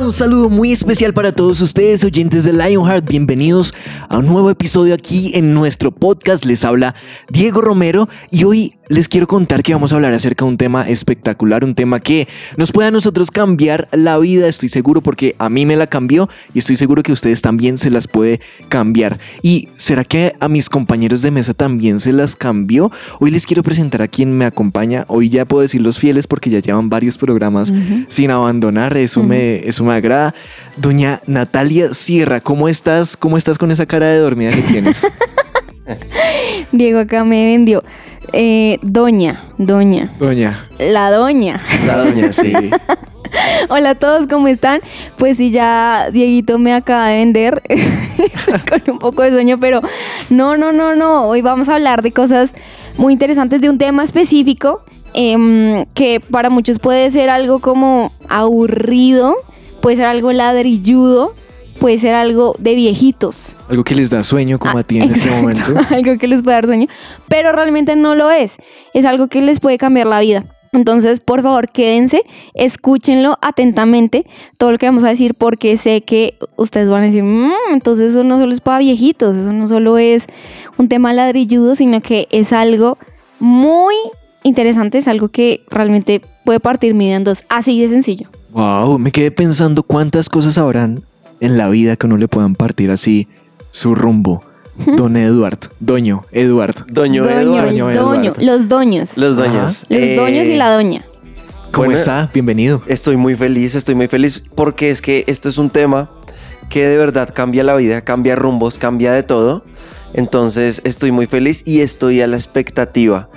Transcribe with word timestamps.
Un 0.00 0.12
saludo 0.12 0.48
muy 0.48 0.72
especial 0.72 1.14
para 1.14 1.32
todos 1.32 1.60
ustedes, 1.60 2.04
oyentes 2.04 2.42
de 2.42 2.52
Lionheart. 2.52 3.08
Bienvenidos 3.08 3.74
a 4.08 4.18
un 4.18 4.26
nuevo 4.26 4.50
episodio 4.50 4.92
aquí 4.92 5.30
en 5.34 5.54
nuestro 5.54 5.92
podcast. 5.92 6.44
Les 6.44 6.64
habla 6.64 6.96
Diego 7.30 7.60
Romero 7.60 8.08
y 8.30 8.42
hoy 8.42 8.74
les 8.88 9.08
quiero 9.08 9.26
contar 9.26 9.62
que 9.62 9.72
vamos 9.72 9.92
a 9.92 9.96
hablar 9.96 10.12
acerca 10.12 10.44
de 10.44 10.50
un 10.50 10.56
tema 10.58 10.88
espectacular, 10.88 11.64
un 11.64 11.74
tema 11.74 12.00
que 12.00 12.28
nos 12.56 12.72
puede 12.72 12.88
a 12.88 12.90
nosotros 12.90 13.30
cambiar 13.30 13.88
la 13.92 14.18
vida, 14.18 14.48
estoy 14.48 14.68
seguro, 14.68 15.00
porque 15.00 15.34
a 15.38 15.48
mí 15.48 15.64
me 15.66 15.76
la 15.76 15.86
cambió 15.86 16.28
y 16.52 16.58
estoy 16.58 16.76
seguro 16.76 17.02
que 17.02 17.12
a 17.12 17.14
ustedes 17.14 17.42
también 17.42 17.78
se 17.78 17.90
las 17.90 18.08
puede 18.08 18.40
cambiar. 18.68 19.18
¿Y 19.42 19.68
será 19.76 20.04
que 20.04 20.34
a 20.40 20.48
mis 20.48 20.68
compañeros 20.68 21.22
de 21.22 21.30
mesa 21.30 21.54
también 21.54 22.00
se 22.00 22.12
las 22.12 22.36
cambió? 22.36 22.90
Hoy 23.20 23.30
les 23.30 23.46
quiero 23.46 23.62
presentar 23.62 24.02
a 24.02 24.08
quien 24.08 24.36
me 24.36 24.44
acompaña. 24.44 25.04
Hoy 25.08 25.28
ya 25.28 25.44
puedo 25.44 25.62
decir 25.62 25.80
los 25.80 25.98
fieles 25.98 26.26
porque 26.26 26.50
ya 26.50 26.60
llevan 26.60 26.90
varios 26.90 27.16
programas 27.16 27.72
sin 28.08 28.30
abandonar. 28.30 28.96
Eso, 28.96 29.22
me, 29.22 29.66
eso 29.66 29.84
me 29.84 29.94
agrada. 29.94 30.34
Doña 30.76 31.20
Natalia 31.26 31.94
Sierra, 31.94 32.40
¿cómo 32.40 32.68
estás? 32.68 33.16
¿Cómo 33.16 33.38
estás 33.38 33.58
con 33.58 33.70
esa 33.70 33.86
cara 33.86 34.08
de 34.08 34.18
dormida 34.18 34.50
que 34.50 34.62
tienes? 34.62 35.06
Diego 36.72 36.98
acá 36.98 37.24
me 37.24 37.44
vendió. 37.44 37.82
Eh, 38.36 38.80
doña, 38.82 39.44
doña. 39.58 40.12
Doña. 40.18 40.66
La 40.80 41.12
doña. 41.12 41.60
La 41.86 41.98
doña, 41.98 42.32
sí. 42.32 42.52
Hola 43.68 43.90
a 43.90 43.94
todos, 43.94 44.26
¿cómo 44.26 44.48
están? 44.48 44.80
Pues 45.18 45.36
sí, 45.36 45.52
ya 45.52 46.08
Dieguito 46.10 46.58
me 46.58 46.74
acaba 46.74 47.08
de 47.08 47.18
vender 47.18 47.62
con 48.68 48.94
un 48.94 48.98
poco 48.98 49.22
de 49.22 49.30
sueño, 49.30 49.60
pero 49.60 49.82
no, 50.30 50.56
no, 50.56 50.72
no, 50.72 50.96
no. 50.96 51.28
Hoy 51.28 51.42
vamos 51.42 51.68
a 51.68 51.76
hablar 51.76 52.02
de 52.02 52.10
cosas 52.10 52.54
muy 52.96 53.12
interesantes, 53.12 53.60
de 53.60 53.70
un 53.70 53.78
tema 53.78 54.02
específico 54.02 54.82
em, 55.12 55.84
que 55.94 56.18
para 56.18 56.50
muchos 56.50 56.80
puede 56.80 57.12
ser 57.12 57.30
algo 57.30 57.60
como 57.60 58.10
aburrido, 58.28 59.36
puede 59.80 59.96
ser 59.96 60.06
algo 60.06 60.32
ladrilludo, 60.32 61.36
puede 61.78 61.98
ser 61.98 62.14
algo 62.14 62.54
de 62.58 62.74
viejitos. 62.74 63.56
Algo 63.68 63.84
que 63.84 63.94
les 63.94 64.10
da 64.10 64.22
sueño 64.22 64.58
como 64.58 64.78
Ah, 64.78 64.80
a 64.80 64.84
ti 64.84 64.98
en 64.98 65.12
este 65.12 65.30
momento. 65.30 65.62
algo 65.90 66.18
que 66.18 66.26
les 66.28 66.42
puede 66.42 66.56
dar 66.56 66.66
sueño, 66.66 66.86
pero 67.28 67.52
realmente 67.52 67.96
no 67.96 68.14
lo 68.14 68.30
es. 68.30 68.56
Es 68.94 69.04
algo 69.04 69.28
que 69.28 69.40
les 69.42 69.60
puede 69.60 69.78
cambiar 69.78 70.06
la 70.06 70.20
vida. 70.20 70.44
Entonces, 70.72 71.20
por 71.20 71.40
favor, 71.42 71.68
quédense, 71.68 72.24
escúchenlo 72.54 73.38
atentamente, 73.42 74.26
todo 74.58 74.72
lo 74.72 74.78
que 74.78 74.86
vamos 74.86 75.04
a 75.04 75.08
decir, 75.08 75.34
porque 75.34 75.76
sé 75.76 76.00
que 76.00 76.34
ustedes 76.56 76.88
van 76.88 77.02
a 77.04 77.06
decir, 77.06 77.22
"Mm, 77.22 77.52
entonces 77.72 78.10
eso 78.10 78.24
no 78.24 78.40
solo 78.40 78.52
es 78.52 78.60
para 78.60 78.78
viejitos, 78.80 79.36
eso 79.36 79.52
no 79.52 79.68
solo 79.68 79.98
es 79.98 80.26
un 80.76 80.88
tema 80.88 81.12
ladrilludo, 81.12 81.76
sino 81.76 82.00
que 82.00 82.26
es 82.32 82.52
algo 82.52 82.98
muy 83.38 83.94
interesante, 84.42 84.98
es 84.98 85.06
algo 85.06 85.28
que 85.28 85.60
realmente 85.70 86.20
puede 86.44 86.58
partir 86.58 86.94
mi 86.94 87.06
vida 87.06 87.16
en 87.16 87.24
dos, 87.24 87.44
así 87.48 87.80
de 87.80 87.88
sencillo. 87.88 88.28
Wow, 88.50 88.98
me 88.98 89.12
quedé 89.12 89.30
pensando 89.30 89.82
cuántas 89.84 90.28
cosas 90.28 90.58
habrán 90.58 91.02
en 91.44 91.58
la 91.58 91.68
vida 91.68 91.96
que 91.96 92.08
no 92.08 92.16
le 92.16 92.26
puedan 92.28 92.54
partir 92.54 92.90
así 92.90 93.28
su 93.72 93.94
rumbo. 93.94 94.42
Don 94.96 95.16
Eduard, 95.16 95.58
Doño, 95.78 96.24
Eduard. 96.32 96.74
Doño, 96.88 97.28
el 97.28 97.44
Doño 97.46 97.88
los 97.90 98.68
doños. 98.68 99.16
Los 99.16 99.36
doños. 99.36 99.84
Los 99.88 100.00
Eh, 100.00 100.16
doños 100.16 100.46
y 100.48 100.56
la 100.56 100.70
doña. 100.74 101.04
¿Cómo 101.70 101.86
Bueno, 101.86 101.92
está? 101.94 102.28
Bienvenido. 102.32 102.82
Estoy 102.86 103.16
muy 103.16 103.36
feliz, 103.36 103.74
estoy 103.76 103.94
muy 103.94 104.08
feliz 104.08 104.42
porque 104.54 104.90
es 104.90 105.00
que 105.00 105.24
esto 105.28 105.48
es 105.48 105.58
un 105.58 105.70
tema 105.70 106.10
que 106.70 106.86
de 106.88 106.96
verdad 106.96 107.30
cambia 107.32 107.62
la 107.62 107.76
vida, 107.76 108.00
cambia 108.00 108.34
rumbos, 108.34 108.78
cambia 108.78 109.12
de 109.12 109.22
todo. 109.22 109.64
Entonces 110.12 110.80
estoy 110.84 111.12
muy 111.12 111.26
feliz 111.26 111.62
y 111.66 111.80
estoy 111.80 112.20
a 112.20 112.26
la 112.26 112.36
expectativa. 112.36 113.28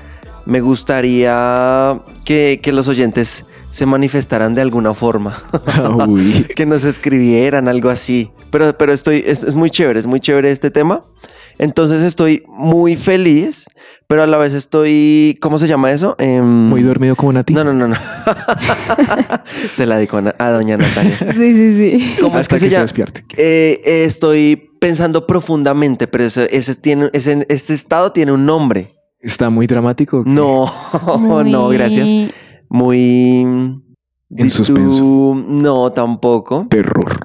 Me 0.45 0.62
gustaría 0.62 2.00
que, 2.25 2.59
que 2.63 2.72
los 2.72 2.88
oyentes 2.88 3.45
se 3.78 3.86
manifestaran 3.86 4.56
de 4.56 4.62
alguna 4.62 4.96
forma. 4.96 5.38
Uy. 6.08 6.48
que 6.56 6.66
nos 6.66 6.84
escribieran 6.84 7.68
algo 7.68 7.90
así. 7.90 8.32
Pero, 8.50 8.76
pero 8.76 8.92
estoy, 8.92 9.24
es, 9.24 9.44
es 9.44 9.54
muy 9.54 9.70
chévere, 9.70 10.00
es 10.00 10.08
muy 10.08 10.20
chévere 10.20 10.50
este 10.50 10.72
tema. 10.72 11.02
Entonces 11.60 12.02
estoy 12.02 12.42
muy 12.48 12.96
feliz, 12.96 13.66
pero 14.08 14.24
a 14.24 14.26
la 14.26 14.38
vez 14.40 14.56
estoy, 14.56 15.38
¿cómo 15.44 15.60
se 15.60 15.68
llama 15.68 15.92
eso? 15.92 16.16
Em, 16.18 16.44
Muy 16.44 16.82
dormido 16.82 17.16
como 17.16 17.34
Nati. 17.34 17.54
No, 17.54 17.64
no, 17.64 17.72
no, 17.72 17.88
no. 17.88 17.96
se 19.74 19.86
la 19.86 19.98
dedico 19.98 20.18
a, 20.18 20.34
a 20.40 20.50
doña 20.50 20.76
Natalia. 20.78 21.16
Sí, 21.20 21.54
sí, 21.54 22.00
sí. 22.00 22.16
¿Cómo 22.20 22.40
es 22.40 22.42
Hasta 22.42 22.56
que, 22.56 22.62
que 22.66 22.70
se 22.72 22.76
se 22.78 22.82
despierte. 22.82 23.26
Eh, 23.38 23.80
eh, 23.86 24.06
estoy 24.06 24.72
pensando 24.80 25.28
profundamente, 25.28 26.08
pero 26.08 26.24
ese, 26.24 26.48
ese 26.52 26.74
tiene, 26.74 27.12
ese, 27.14 27.46
este 27.48 27.76
estado 27.76 28.12
tiene 28.12 28.32
un 28.32 28.44
nombre. 28.48 28.90
¿Está 29.20 29.52
muy 29.52 29.68
dramático? 29.68 30.24
No, 30.26 30.74
no, 31.06 31.66
Muy- 31.68 31.78
gracias. 31.78 32.10
Muy... 32.70 33.42
En 34.36 34.50
suspenso. 34.50 35.42
No, 35.48 35.92
tampoco. 35.92 36.68
Terror. 36.70 37.18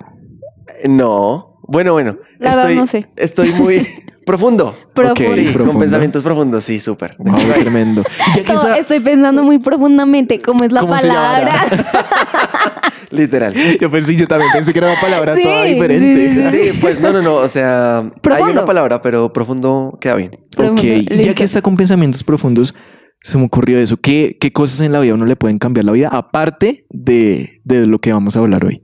No. 0.89 1.59
Bueno, 1.67 1.93
bueno. 1.95 2.17
La 2.39 2.51
verdad 2.51 2.63
estoy, 2.71 2.77
no 2.77 2.87
sé. 2.87 3.07
Estoy 3.17 3.53
muy 3.53 3.87
profundo. 4.27 4.75
Profundo. 4.95 5.33
Sí, 5.35 5.43
profundo. 5.47 5.73
con 5.73 5.81
pensamientos 5.81 6.23
profundos, 6.23 6.65
sí, 6.65 6.79
súper. 6.81 7.17
Wow, 7.19 7.37
tremendo. 7.61 8.03
Ya 8.37 8.43
que 8.45 8.53
No, 8.53 8.61
esa- 8.61 8.77
estoy 8.79 9.01
pensando 9.01 9.43
muy 9.43 9.59
profundamente 9.59 10.41
cómo 10.41 10.63
es 10.65 10.71
la 10.73 10.81
¿Cómo 10.81 10.97
se 10.99 11.09
palabra. 11.09 11.53
Literal. 13.11 13.53
Yo 13.81 13.91
pensé, 13.91 14.17
yo 14.17 14.27
también 14.27 14.51
pensé 14.53 14.73
que 14.73 14.79
era 14.79 14.91
una 14.93 15.01
palabra 15.01 15.35
Sí, 15.37 15.43
toda 15.43 15.65
sí, 15.65 15.75
diferente. 15.75 16.51
sí, 16.51 16.59
Sí, 16.73 16.79
pues 16.81 16.99
no, 17.01 17.13
no, 17.13 17.21
no. 17.21 17.35
O 17.37 17.49
sea, 17.49 17.99
hay 18.31 18.43
una 18.45 18.65
palabra, 18.65 19.03
pero 19.03 19.33
profundo 19.33 19.99
queda 20.01 20.15
bien. 20.15 20.31
Profundo, 20.57 20.81
Ok, 20.81 20.85
y 20.87 21.05
ya 21.05 21.17
listo. 21.17 21.35
que 21.35 21.45
está 21.45 21.61
con 21.61 21.77
pensamientos 21.77 22.23
profundos, 22.25 22.75
se 23.23 23.39
me 23.39 23.45
ocurrió 23.45 23.79
eso. 23.79 23.97
¿Qué, 23.97 24.37
qué 24.41 24.53
cosas 24.53 24.81
en 24.81 24.93
la 24.93 25.01
vida 25.01 25.13
a 25.13 25.15
uno 25.17 25.27
le 25.27 25.37
pueden 25.37 25.59
cambiar 25.59 25.85
la 25.87 25.93
vida 25.93 26.09
aparte 26.09 26.87
de, 26.91 27.61
de 27.65 27.87
lo 27.87 27.99
que 27.99 28.13
vamos 28.13 28.37
a 28.37 28.41
hablar 28.41 28.65
hoy? 28.65 28.83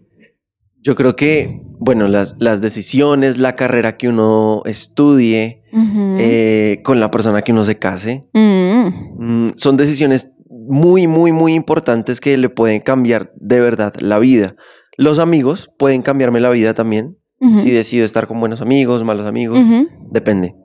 Yo 0.80 0.94
creo 0.94 1.16
que, 1.16 1.60
bueno, 1.80 2.06
las, 2.08 2.36
las 2.38 2.60
decisiones, 2.60 3.36
la 3.38 3.56
carrera 3.56 3.96
que 3.96 4.08
uno 4.08 4.62
estudie, 4.64 5.62
eh, 6.18 6.80
con 6.84 7.00
la 7.00 7.10
persona 7.10 7.42
que 7.42 7.52
uno 7.52 7.64
se 7.64 7.78
case, 7.78 8.28
Mm. 8.32 9.46
mm, 9.46 9.50
son 9.56 9.76
decisiones 9.76 10.30
muy, 10.48 11.06
muy, 11.06 11.32
muy 11.32 11.54
importantes 11.54 12.20
que 12.20 12.36
le 12.38 12.48
pueden 12.48 12.80
cambiar 12.80 13.32
de 13.36 13.60
verdad 13.60 13.94
la 14.00 14.18
vida. 14.18 14.54
Los 14.96 15.18
amigos 15.18 15.70
pueden 15.78 16.02
cambiarme 16.02 16.40
la 16.40 16.50
vida 16.50 16.74
también. 16.74 17.16
Si 17.56 17.70
decido 17.70 18.04
estar 18.04 18.26
con 18.26 18.40
buenos 18.40 18.60
amigos, 18.60 19.04
malos 19.04 19.24
amigos, 19.26 19.60
depende. 20.10 20.56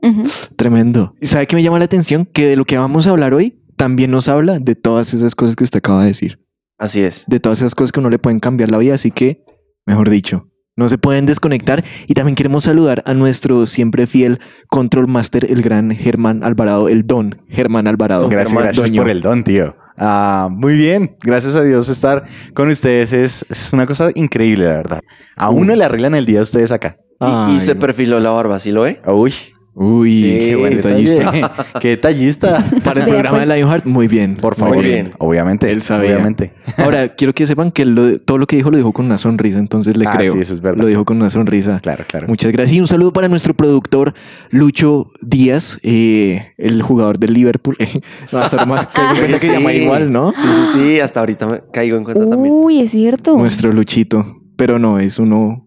Tremendo. 0.55 1.13
¿Y 1.21 1.27
sabe 1.27 1.45
qué 1.45 1.55
me 1.55 1.61
llama 1.61 1.77
la 1.77 1.85
atención? 1.85 2.25
Que 2.25 2.47
de 2.47 2.55
lo 2.55 2.65
que 2.65 2.77
vamos 2.79 3.05
a 3.05 3.11
hablar 3.11 3.33
hoy 3.35 3.61
también 3.75 4.11
nos 4.11 4.27
habla 4.27 4.59
de 4.59 4.75
todas 4.75 5.13
esas 5.13 5.35
cosas 5.35 5.55
que 5.55 5.63
usted 5.63 5.79
acaba 5.79 6.01
de 6.01 6.07
decir. 6.07 6.39
Así 6.77 7.01
es. 7.01 7.25
De 7.27 7.39
todas 7.39 7.59
esas 7.59 7.75
cosas 7.75 7.91
que 7.91 7.99
a 7.99 8.01
uno 8.01 8.09
le 8.09 8.19
pueden 8.19 8.39
cambiar 8.39 8.69
la 8.71 8.77
vida. 8.77 8.95
Así 8.95 9.11
que, 9.11 9.43
mejor 9.85 10.09
dicho, 10.09 10.49
no 10.75 10.89
se 10.89 10.97
pueden 10.97 11.25
desconectar. 11.25 11.83
Y 12.07 12.13
también 12.13 12.35
queremos 12.35 12.65
saludar 12.65 13.03
a 13.05 13.13
nuestro 13.13 13.67
siempre 13.67 14.07
fiel 14.07 14.39
control 14.67 15.07
master, 15.07 15.45
el 15.49 15.61
gran 15.61 15.91
Germán 15.91 16.43
Alvarado, 16.43 16.89
el 16.89 17.05
don 17.05 17.41
Germán 17.47 17.87
Alvarado. 17.87 18.27
Gracias, 18.27 18.49
Germán, 18.49 18.65
gracias 18.65 18.89
Doño. 18.89 19.01
por 19.01 19.09
el 19.09 19.21
don, 19.21 19.43
tío. 19.43 19.75
Ah, 19.97 20.49
muy 20.51 20.75
bien, 20.75 21.15
gracias 21.23 21.55
a 21.55 21.61
Dios 21.61 21.87
estar 21.87 22.23
con 22.55 22.67
ustedes 22.69 23.13
es, 23.13 23.45
es 23.47 23.71
una 23.73 23.85
cosa 23.85 24.09
increíble, 24.15 24.65
la 24.65 24.73
verdad. 24.73 24.99
A 25.35 25.51
uno 25.51 25.75
le 25.75 25.85
arreglan 25.85 26.15
el 26.15 26.25
día 26.25 26.39
a 26.39 26.43
ustedes 26.43 26.71
acá. 26.71 26.97
Y, 27.19 27.57
y 27.57 27.61
se 27.61 27.75
perfiló 27.75 28.19
la 28.19 28.31
barba, 28.31 28.57
¿sí 28.57 28.71
lo 28.71 28.81
ve? 28.81 28.99
Uy, 29.05 29.33
Uy, 29.75 30.21
Sí, 30.21 30.39
qué 30.49 30.55
buen 30.55 30.75
detallista. 30.75 31.51
qué 31.81 31.87
detallista. 31.89 32.63
Para 32.83 33.01
el 33.01 33.07
programa 33.09 33.37
pues. 33.39 33.49
de 33.49 33.55
Lionheart, 33.55 33.85
muy 33.85 34.07
bien. 34.07 34.35
Por 34.35 34.53
favor, 34.55 34.75
Muy 34.75 34.85
bien. 34.85 35.11
obviamente. 35.17 35.71
Él 35.71 35.81
sabía. 35.81 36.11
Obviamente. 36.11 36.53
Ahora, 36.77 37.09
quiero 37.15 37.33
que 37.33 37.47
sepan 37.47 37.71
que 37.71 37.83
lo- 37.85 38.17
todo 38.19 38.37
lo 38.37 38.45
que 38.45 38.55
dijo 38.55 38.69
lo 38.69 38.77
dijo 38.77 38.93
con 38.93 39.07
una 39.07 39.17
sonrisa, 39.17 39.57
entonces 39.57 39.97
le 39.97 40.05
Ah, 40.05 40.13
creo. 40.15 40.33
sí, 40.33 40.39
eso 40.41 40.53
es 40.53 40.61
verdad. 40.61 40.81
Lo 40.83 40.87
dijo 40.87 41.05
con 41.05 41.17
una 41.17 41.31
sonrisa. 41.31 41.79
Claro, 41.81 42.03
claro. 42.07 42.27
Muchas 42.27 42.51
gracias. 42.51 42.75
Y 42.77 42.81
un 42.81 42.87
saludo 42.87 43.13
para 43.13 43.27
nuestro 43.29 43.55
productor 43.55 44.13
Lucho 44.51 45.11
Díaz, 45.21 45.79
eh, 45.81 46.53
el 46.59 46.83
jugador 46.83 47.17
del 47.17 47.33
Liverpool. 47.33 47.75
No, 48.31 48.39
hasta 48.39 48.57
ahora 48.61 48.65
me 48.65 48.87
caigo 48.87 49.11
en 49.11 49.17
cuenta 49.17 49.39
que 49.39 49.47
se 49.47 49.53
llama 49.53 49.71
Sí. 49.71 49.77
igual, 49.77 50.11
¿no? 50.11 50.33
Sí, 50.33 50.41
sí, 50.47 50.65
sí. 50.73 50.99
Hasta 50.99 51.19
ahorita 51.19 51.47
me 51.47 51.61
caigo 51.71 51.97
en 51.97 52.03
cuenta 52.03 52.29
también. 52.29 52.53
Uy, 52.55 52.79
es 52.81 52.91
cierto. 52.91 53.35
Nuestro 53.37 53.71
Luchito. 53.71 54.39
Pero 54.55 54.77
no, 54.77 54.99
es 54.99 55.17
uno. 55.19 55.65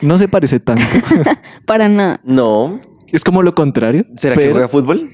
No 0.00 0.16
se 0.18 0.28
parece 0.28 0.60
tanto. 0.60 0.84
Para 1.66 1.88
nada. 1.88 2.20
No. 2.24 2.80
Es 3.12 3.24
como 3.24 3.42
lo 3.42 3.54
contrario. 3.54 4.04
¿Será 4.16 4.36
que 4.36 4.50
juega 4.50 4.68
fútbol? 4.68 5.10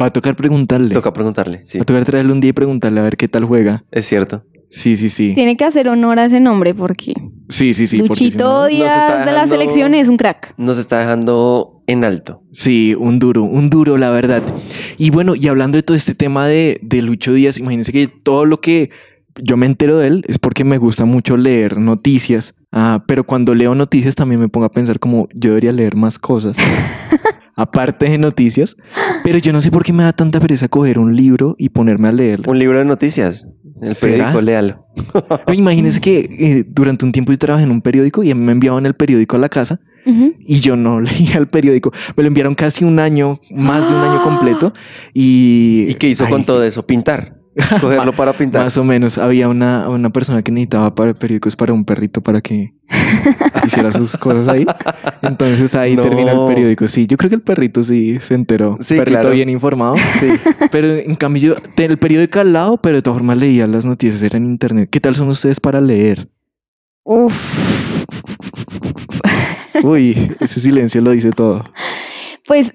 Va 0.00 0.06
a 0.06 0.10
tocar 0.10 0.34
preguntarle. 0.36 0.94
Toca 0.94 1.12
preguntarle, 1.12 1.62
sí. 1.66 1.78
Va 1.78 1.82
a 1.82 1.84
tocar 1.86 2.04
traerle 2.04 2.32
un 2.32 2.40
día 2.40 2.50
y 2.50 2.52
preguntarle 2.52 3.00
a 3.00 3.02
ver 3.02 3.16
qué 3.16 3.28
tal 3.28 3.44
juega. 3.44 3.84
Es 3.90 4.06
cierto. 4.06 4.44
Sí, 4.70 4.96
sí, 4.96 5.08
sí. 5.10 5.32
Tiene 5.34 5.56
que 5.56 5.64
hacer 5.64 5.88
honor 5.88 6.18
a 6.18 6.24
ese 6.24 6.40
nombre 6.40 6.74
porque 6.74 7.12
Sí, 7.48 7.74
sí, 7.74 7.86
sí. 7.86 7.98
si 7.98 8.08
Luchito 8.08 8.44
no- 8.62 8.66
Díaz 8.66 9.24
de 9.26 9.32
la 9.32 9.46
selección 9.46 9.94
es 9.94 10.08
un 10.08 10.16
crack. 10.16 10.54
Nos 10.56 10.78
está 10.78 10.98
dejando 10.98 11.82
en 11.86 12.02
alto. 12.02 12.40
Sí, 12.52 12.96
un 12.98 13.18
duro, 13.18 13.44
un 13.44 13.68
duro, 13.70 13.98
la 13.98 14.10
verdad. 14.10 14.42
Y 14.96 15.10
bueno, 15.10 15.34
y 15.36 15.46
hablando 15.48 15.76
de 15.76 15.82
todo 15.82 15.96
este 15.96 16.14
tema 16.14 16.46
de, 16.48 16.80
de 16.82 17.02
Lucho 17.02 17.32
Díaz, 17.34 17.58
imagínense 17.58 17.92
que 17.92 18.08
todo 18.08 18.46
lo 18.46 18.60
que 18.60 18.90
yo 19.42 19.56
me 19.56 19.66
entero 19.66 19.98
de 19.98 20.06
él 20.08 20.24
es 20.28 20.38
porque 20.38 20.64
me 20.64 20.78
gusta 20.78 21.04
mucho 21.04 21.36
leer 21.36 21.76
noticias. 21.78 22.54
Ah, 22.72 23.04
pero 23.06 23.24
cuando 23.24 23.54
leo 23.54 23.74
noticias 23.74 24.14
también 24.16 24.40
me 24.40 24.48
pongo 24.48 24.66
a 24.66 24.70
pensar 24.72 24.98
como 24.98 25.28
yo 25.34 25.50
debería 25.50 25.72
leer 25.72 25.94
más 25.94 26.18
cosas. 26.18 26.56
Aparte 27.56 28.08
de 28.08 28.18
noticias. 28.18 28.76
Pero 29.22 29.38
yo 29.38 29.52
no 29.52 29.60
sé 29.60 29.70
por 29.70 29.84
qué 29.84 29.92
me 29.92 30.02
da 30.02 30.12
tanta 30.12 30.40
pereza 30.40 30.68
coger 30.68 30.98
un 30.98 31.16
libro 31.16 31.54
y 31.58 31.68
ponerme 31.68 32.08
a 32.08 32.12
leerlo. 32.12 32.50
Un 32.50 32.58
libro 32.58 32.78
de 32.78 32.84
noticias. 32.84 33.48
El 33.80 33.94
¿Será? 33.94 34.12
periódico, 34.12 34.40
léalo. 34.40 34.86
No, 35.46 35.54
Imagínense 35.54 36.00
que 36.00 36.18
eh, 36.18 36.64
durante 36.66 37.04
un 37.04 37.12
tiempo 37.12 37.32
yo 37.32 37.38
trabajé 37.38 37.64
en 37.64 37.70
un 37.70 37.80
periódico 37.80 38.22
y 38.22 38.32
me 38.34 38.52
enviaban 38.52 38.86
el 38.86 38.94
periódico 38.94 39.36
a 39.36 39.38
la 39.38 39.48
casa 39.48 39.80
y 40.06 40.60
yo 40.60 40.76
no 40.76 41.00
leía 41.00 41.36
el 41.36 41.48
periódico. 41.48 41.92
Me 42.16 42.22
lo 42.22 42.28
enviaron 42.28 42.54
casi 42.54 42.84
un 42.84 42.98
año, 42.98 43.40
más 43.50 43.88
de 43.88 43.94
un 43.94 44.00
año 44.00 44.22
completo. 44.22 44.72
Y, 45.12 45.86
¿Y 45.88 45.94
qué 45.94 46.08
hizo 46.08 46.24
Ay, 46.24 46.30
con 46.30 46.44
todo 46.44 46.62
eso? 46.64 46.86
Pintar. 46.86 47.43
Cogerlo 47.80 48.12
para 48.12 48.32
pintar. 48.32 48.64
Más 48.64 48.76
o 48.76 48.84
menos. 48.84 49.18
Había 49.18 49.48
una, 49.48 49.88
una 49.88 50.10
persona 50.10 50.42
que 50.42 50.50
necesitaba 50.52 50.94
para 50.94 51.14
periódicos 51.14 51.54
para 51.56 51.72
un 51.72 51.84
perrito 51.84 52.20
para 52.20 52.40
que 52.40 52.74
hiciera 53.66 53.92
sus 53.92 54.16
cosas 54.16 54.48
ahí. 54.48 54.66
Entonces 55.22 55.74
ahí 55.74 55.94
No. 55.96 56.02
termina 56.02 56.32
el 56.32 56.46
periódico. 56.46 56.88
Sí, 56.88 57.06
yo 57.06 57.16
creo 57.16 57.30
que 57.30 57.36
el 57.36 57.42
perrito 57.42 57.82
sí 57.82 58.18
se 58.20 58.34
enteró. 58.34 58.76
Sí, 58.80 58.96
perrito 58.96 59.20
claro. 59.20 59.34
bien 59.34 59.48
informado. 59.48 59.96
Sí. 60.20 60.28
Pero 60.72 60.88
en 60.96 61.14
cambio 61.16 61.54
yo 61.54 61.62
tenía 61.74 61.92
el 61.92 61.98
periódico 61.98 62.40
al 62.40 62.52
lado, 62.52 62.76
pero 62.78 62.96
de 62.96 63.02
todas 63.02 63.18
formas 63.18 63.36
leía 63.38 63.66
las 63.66 63.84
noticias, 63.84 64.20
era 64.22 64.36
en 64.36 64.46
internet. 64.46 64.88
¿Qué 64.90 65.00
tal 65.00 65.14
son 65.14 65.28
ustedes 65.28 65.60
para 65.60 65.80
leer? 65.80 66.28
Uf. 67.04 67.34
Uy, 69.82 70.34
ese 70.40 70.60
silencio 70.60 71.00
lo 71.00 71.10
dice 71.10 71.30
todo. 71.32 71.64
Pues, 72.46 72.72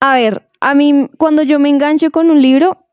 a 0.00 0.14
ver, 0.14 0.48
a 0.60 0.74
mí 0.74 1.08
cuando 1.18 1.42
yo 1.42 1.58
me 1.58 1.68
engancho 1.68 2.10
con 2.10 2.30
un 2.30 2.40
libro, 2.40 2.86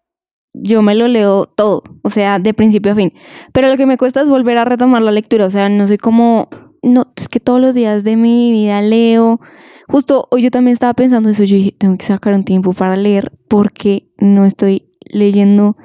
yo 0.53 0.81
me 0.81 0.95
lo 0.95 1.07
leo 1.07 1.45
todo, 1.45 1.83
o 2.03 2.09
sea, 2.09 2.39
de 2.39 2.53
principio 2.53 2.91
a 2.91 2.95
fin. 2.95 3.13
Pero 3.53 3.67
lo 3.69 3.77
que 3.77 3.85
me 3.85 3.97
cuesta 3.97 4.21
es 4.21 4.29
volver 4.29 4.57
a 4.57 4.65
retomar 4.65 5.01
la 5.01 5.11
lectura, 5.11 5.45
o 5.45 5.49
sea, 5.49 5.69
no 5.69 5.87
soy 5.87 5.97
como, 5.97 6.49
no, 6.81 7.11
es 7.15 7.27
que 7.29 7.39
todos 7.39 7.61
los 7.61 7.75
días 7.75 8.03
de 8.03 8.15
mi 8.15 8.51
vida 8.51 8.81
leo. 8.81 9.39
Justo 9.87 10.27
hoy 10.29 10.43
yo 10.43 10.51
también 10.51 10.73
estaba 10.73 10.93
pensando 10.93 11.29
eso, 11.29 11.43
yo 11.43 11.55
dije, 11.55 11.71
tengo 11.71 11.97
que 11.97 12.05
sacar 12.05 12.33
un 12.33 12.43
tiempo 12.43 12.73
para 12.73 12.95
leer 12.95 13.31
porque 13.47 14.11
no 14.17 14.45
estoy 14.45 14.89
leyendo 15.11 15.77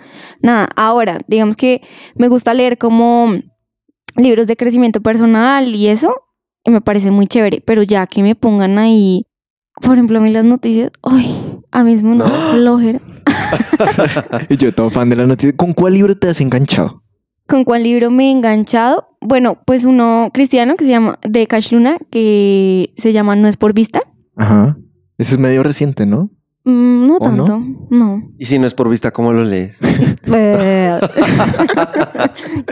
nada. 0.42 0.68
Ahora, 0.76 1.20
digamos 1.26 1.56
que 1.56 1.80
me 2.14 2.28
gusta 2.28 2.52
leer 2.52 2.76
como 2.76 3.32
libros 4.16 4.46
de 4.46 4.56
crecimiento 4.56 5.00
personal 5.00 5.74
y 5.74 5.88
eso, 5.88 6.14
y 6.64 6.70
me 6.70 6.80
parece 6.80 7.10
muy 7.10 7.26
chévere, 7.26 7.62
pero 7.64 7.82
ya 7.82 8.06
que 8.06 8.22
me 8.22 8.34
pongan 8.34 8.78
ahí, 8.78 9.26
por 9.80 9.92
ejemplo, 9.94 10.18
a 10.18 10.20
mí 10.20 10.30
las 10.30 10.44
noticias, 10.44 10.92
ay, 11.02 11.60
a 11.72 11.82
mí 11.82 11.96
da 11.96 12.02
No. 12.02 12.26
flojera. 12.52 13.00
Y 14.48 14.56
yo 14.56 14.74
todo 14.74 14.90
fan 14.90 15.08
de 15.10 15.16
la 15.16 15.26
noticia. 15.26 15.54
¿Con 15.56 15.72
cuál 15.74 15.94
libro 15.94 16.16
te 16.16 16.28
has 16.28 16.40
enganchado? 16.40 17.02
¿Con 17.46 17.64
cuál 17.64 17.82
libro 17.82 18.10
me 18.10 18.28
he 18.28 18.30
enganchado? 18.30 19.08
Bueno, 19.20 19.58
pues 19.66 19.84
uno 19.84 20.30
cristiano 20.32 20.76
que 20.76 20.84
se 20.84 20.90
llama, 20.90 21.18
de 21.22 21.46
Cash 21.46 21.72
Luna, 21.72 21.98
que 22.10 22.92
se 22.96 23.12
llama 23.12 23.36
No 23.36 23.48
es 23.48 23.56
por 23.56 23.72
vista. 23.74 24.00
Ajá. 24.36 24.76
Ese 25.18 25.34
es 25.34 25.38
medio 25.38 25.62
reciente, 25.62 26.06
¿no? 26.06 26.30
Mm, 26.64 27.06
no 27.06 27.16
¿O 27.18 27.28
no? 27.30 27.44
tanto, 27.44 27.62
no. 27.90 28.22
Y 28.38 28.46
si 28.46 28.58
no 28.58 28.66
es 28.66 28.72
por 28.72 28.88
vista, 28.88 29.10
¿cómo 29.12 29.32
lo 29.34 29.44
lees? 29.44 29.78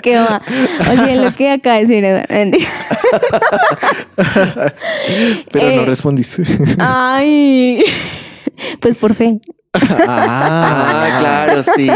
¿Qué 0.02 0.16
va? 0.16 0.40
Oye, 0.90 1.16
lo 1.22 1.34
que 1.34 1.50
acaba 1.50 1.76
de 1.76 1.86
decir. 1.86 2.04
Pero 5.52 5.66
no 5.66 5.82
Eh, 5.82 5.84
respondiste. 5.86 6.42
Ay, 6.78 7.82
pues 8.80 8.96
por 8.96 9.14
fe. 9.14 9.38
Ah, 9.74 11.16
claro, 11.20 11.62
sí. 11.62 11.86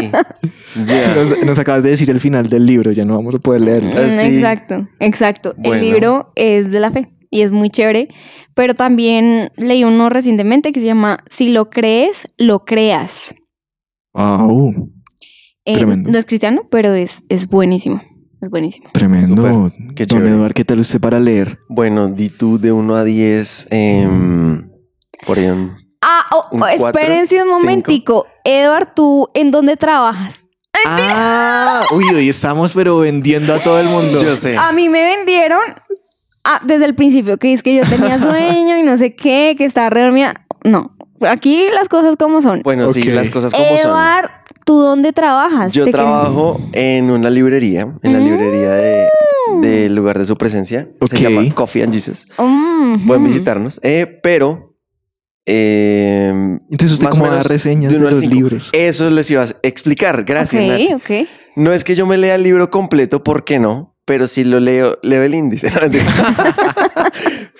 Ya. 0.84 1.14
Nos, 1.14 1.44
nos 1.44 1.58
acabas 1.58 1.82
de 1.82 1.90
decir 1.90 2.11
el 2.11 2.20
final 2.20 2.49
del 2.49 2.67
libro, 2.67 2.93
ya 2.93 3.05
no 3.05 3.17
vamos 3.17 3.34
a 3.34 3.38
poder 3.38 3.61
leerlo. 3.62 3.90
Ah, 3.96 4.02
Mm, 4.06 4.11
sí. 4.11 4.26
Exacto, 4.37 4.88
exacto. 5.00 5.55
Bueno. 5.56 5.75
El 5.75 5.81
libro 5.81 6.32
es 6.37 6.70
de 6.70 6.81
la 6.81 6.90
fe 6.90 7.12
y 7.31 7.43
es 7.43 7.52
muy 7.52 7.70
chévere, 7.70 8.08
pero 8.55 8.75
también 8.75 9.50
leí 9.56 9.84
uno 9.84 10.08
recientemente 10.08 10.73
que 10.73 10.81
se 10.81 10.87
llama 10.87 11.19
Si 11.31 11.49
lo 11.50 11.70
crees, 11.70 12.26
lo 12.38 12.64
creas. 12.64 13.34
Wow, 14.14 14.90
Eh, 15.64 15.75
Tremendo. 15.75 16.11
no 16.11 16.19
es 16.19 16.25
cristiano, 16.25 16.62
pero 16.70 16.94
es, 16.94 17.25
es 17.28 17.46
buenísimo. 17.49 18.00
Es 18.40 18.50
buenísimo. 18.50 18.88
tremendo. 18.93 19.73
Qué 19.94 20.05
Don 20.05 20.19
chévere. 20.19 20.31
Eduardo, 20.34 20.55
¿qué 20.55 20.64
tal 20.64 20.81
usted 20.81 21.00
para 21.00 21.19
leer? 21.19 21.58
Bueno, 21.69 22.08
di 22.08 22.28
tú 22.28 22.58
de 22.58 22.70
1 22.70 22.94
a 22.94 23.02
10. 23.05 23.67
em, 23.70 24.69
por 25.26 25.38
ahí 25.38 25.46
un- 25.46 25.73
Ah, 26.08 26.24
oh, 26.32 26.46
oh, 26.52 26.66
espérense 26.66 27.34
un 27.42 27.48
cinco. 27.48 27.58
momentico. 27.58 28.26
Edward, 28.44 28.94
¿tú 28.94 29.28
en 29.34 29.50
dónde 29.50 29.76
trabajas? 29.76 30.48
Ah, 30.86 31.84
uy, 31.92 32.04
hoy 32.14 32.28
estamos 32.28 32.72
pero 32.74 32.98
vendiendo 32.98 33.52
a 33.54 33.58
todo 33.58 33.80
el 33.80 33.86
mundo. 33.88 34.20
Yo 34.22 34.36
sé. 34.36 34.56
A 34.56 34.72
mí 34.72 34.88
me 34.88 35.02
vendieron 35.04 35.60
ah, 36.44 36.60
desde 36.64 36.84
el 36.84 36.94
principio 36.94 37.38
que 37.38 37.52
es 37.52 37.62
que 37.62 37.74
yo 37.74 37.82
tenía 37.88 38.18
sueño 38.20 38.76
y 38.76 38.82
no 38.82 38.96
sé 38.98 39.14
qué, 39.16 39.54
que 39.58 39.64
estaba 39.64 39.90
re 39.90 40.02
dormida. 40.02 40.34
No, 40.64 40.96
aquí 41.28 41.64
las 41.74 41.88
cosas 41.88 42.14
como 42.16 42.40
son. 42.42 42.60
Bueno, 42.62 42.92
sí, 42.92 43.02
las 43.04 43.30
cosas 43.30 43.52
como 43.52 43.64
son. 43.78 43.90
Edward, 43.90 44.30
¿tú 44.64 44.78
dónde 44.80 45.12
trabajas? 45.12 45.72
Yo 45.72 45.90
trabajo 45.90 46.60
en 46.72 47.10
una 47.10 47.30
librería, 47.30 47.88
en 48.02 48.12
la 48.12 48.18
Mm. 48.20 48.24
librería 48.24 48.70
de- 48.70 49.08
del 49.60 49.94
lugar 49.94 50.18
de 50.18 50.26
su 50.26 50.36
presencia. 50.36 50.88
Ok. 51.00 51.10
Se 51.10 51.18
llama 51.22 51.42
Coffee 51.54 51.82
and 51.82 51.92
Jesus. 51.94 52.26
Mm, 52.38 53.06
Pueden 53.06 53.22
mm. 53.22 53.26
visitarnos. 53.26 53.80
Eh, 53.82 54.20
pero. 54.22 54.75
Eh, 55.46 56.28
Entonces 56.70 56.93
usted 56.93 57.04
más 57.04 57.14
o 57.14 57.19
cómo 57.19 57.31
da 57.31 57.43
reseñas 57.43 57.93
de 57.93 57.98
los 57.98 58.20
libros. 58.20 58.70
Eso 58.72 59.08
les 59.10 59.31
iba 59.31 59.43
a 59.43 59.48
explicar. 59.62 60.25
Gracias, 60.25 60.62
Nati. 60.64 60.93
Ok, 60.93 61.02
ok. 61.02 61.28
No 61.56 61.72
es 61.72 61.84
que 61.84 61.94
yo 61.94 62.06
me 62.06 62.19
lea 62.19 62.34
el 62.34 62.43
libro 62.43 62.70
completo, 62.70 63.25
¿por 63.25 63.44
qué 63.44 63.58
no? 63.58 63.96
Pero 64.04 64.28
si 64.28 64.44
lo 64.44 64.60
leo, 64.60 64.98
leo 65.02 65.22
el 65.22 65.34
índice. 65.34 65.70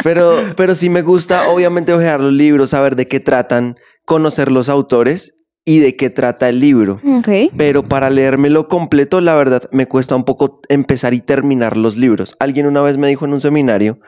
Pero, 0.05 0.55
pero 0.57 0.77
sí 0.77 0.89
me 0.89 1.03
gusta, 1.03 1.49
obviamente, 1.49 1.93
ojear 1.93 2.21
los 2.21 2.33
libros, 2.33 2.71
saber 2.71 2.95
de 2.95 3.09
qué 3.09 3.19
tratan, 3.19 3.75
conocer 4.05 4.53
los 4.53 4.69
autores 4.69 5.35
y 5.65 5.81
de 5.81 5.97
qué 5.97 6.11
trata 6.11 6.49
el 6.49 6.61
libro. 6.61 7.01
Ok. 7.05 7.29
Pero 7.57 7.83
para 7.83 8.09
leérmelo 8.09 8.69
completo, 8.69 9.21
la 9.21 9.35
verdad, 9.35 9.69
me 9.73 9.89
cuesta 9.89 10.15
un 10.15 10.25
poco 10.25 10.61
empezar 10.69 11.13
y 11.13 11.21
terminar 11.21 11.77
los 11.77 11.97
libros. 11.97 12.37
Alguien 12.39 12.67
una 12.67 12.83
vez 12.83 12.99
me 12.99 13.09
dijo 13.09 13.25
en 13.25 13.33
un 13.33 13.41
seminario 13.41 13.99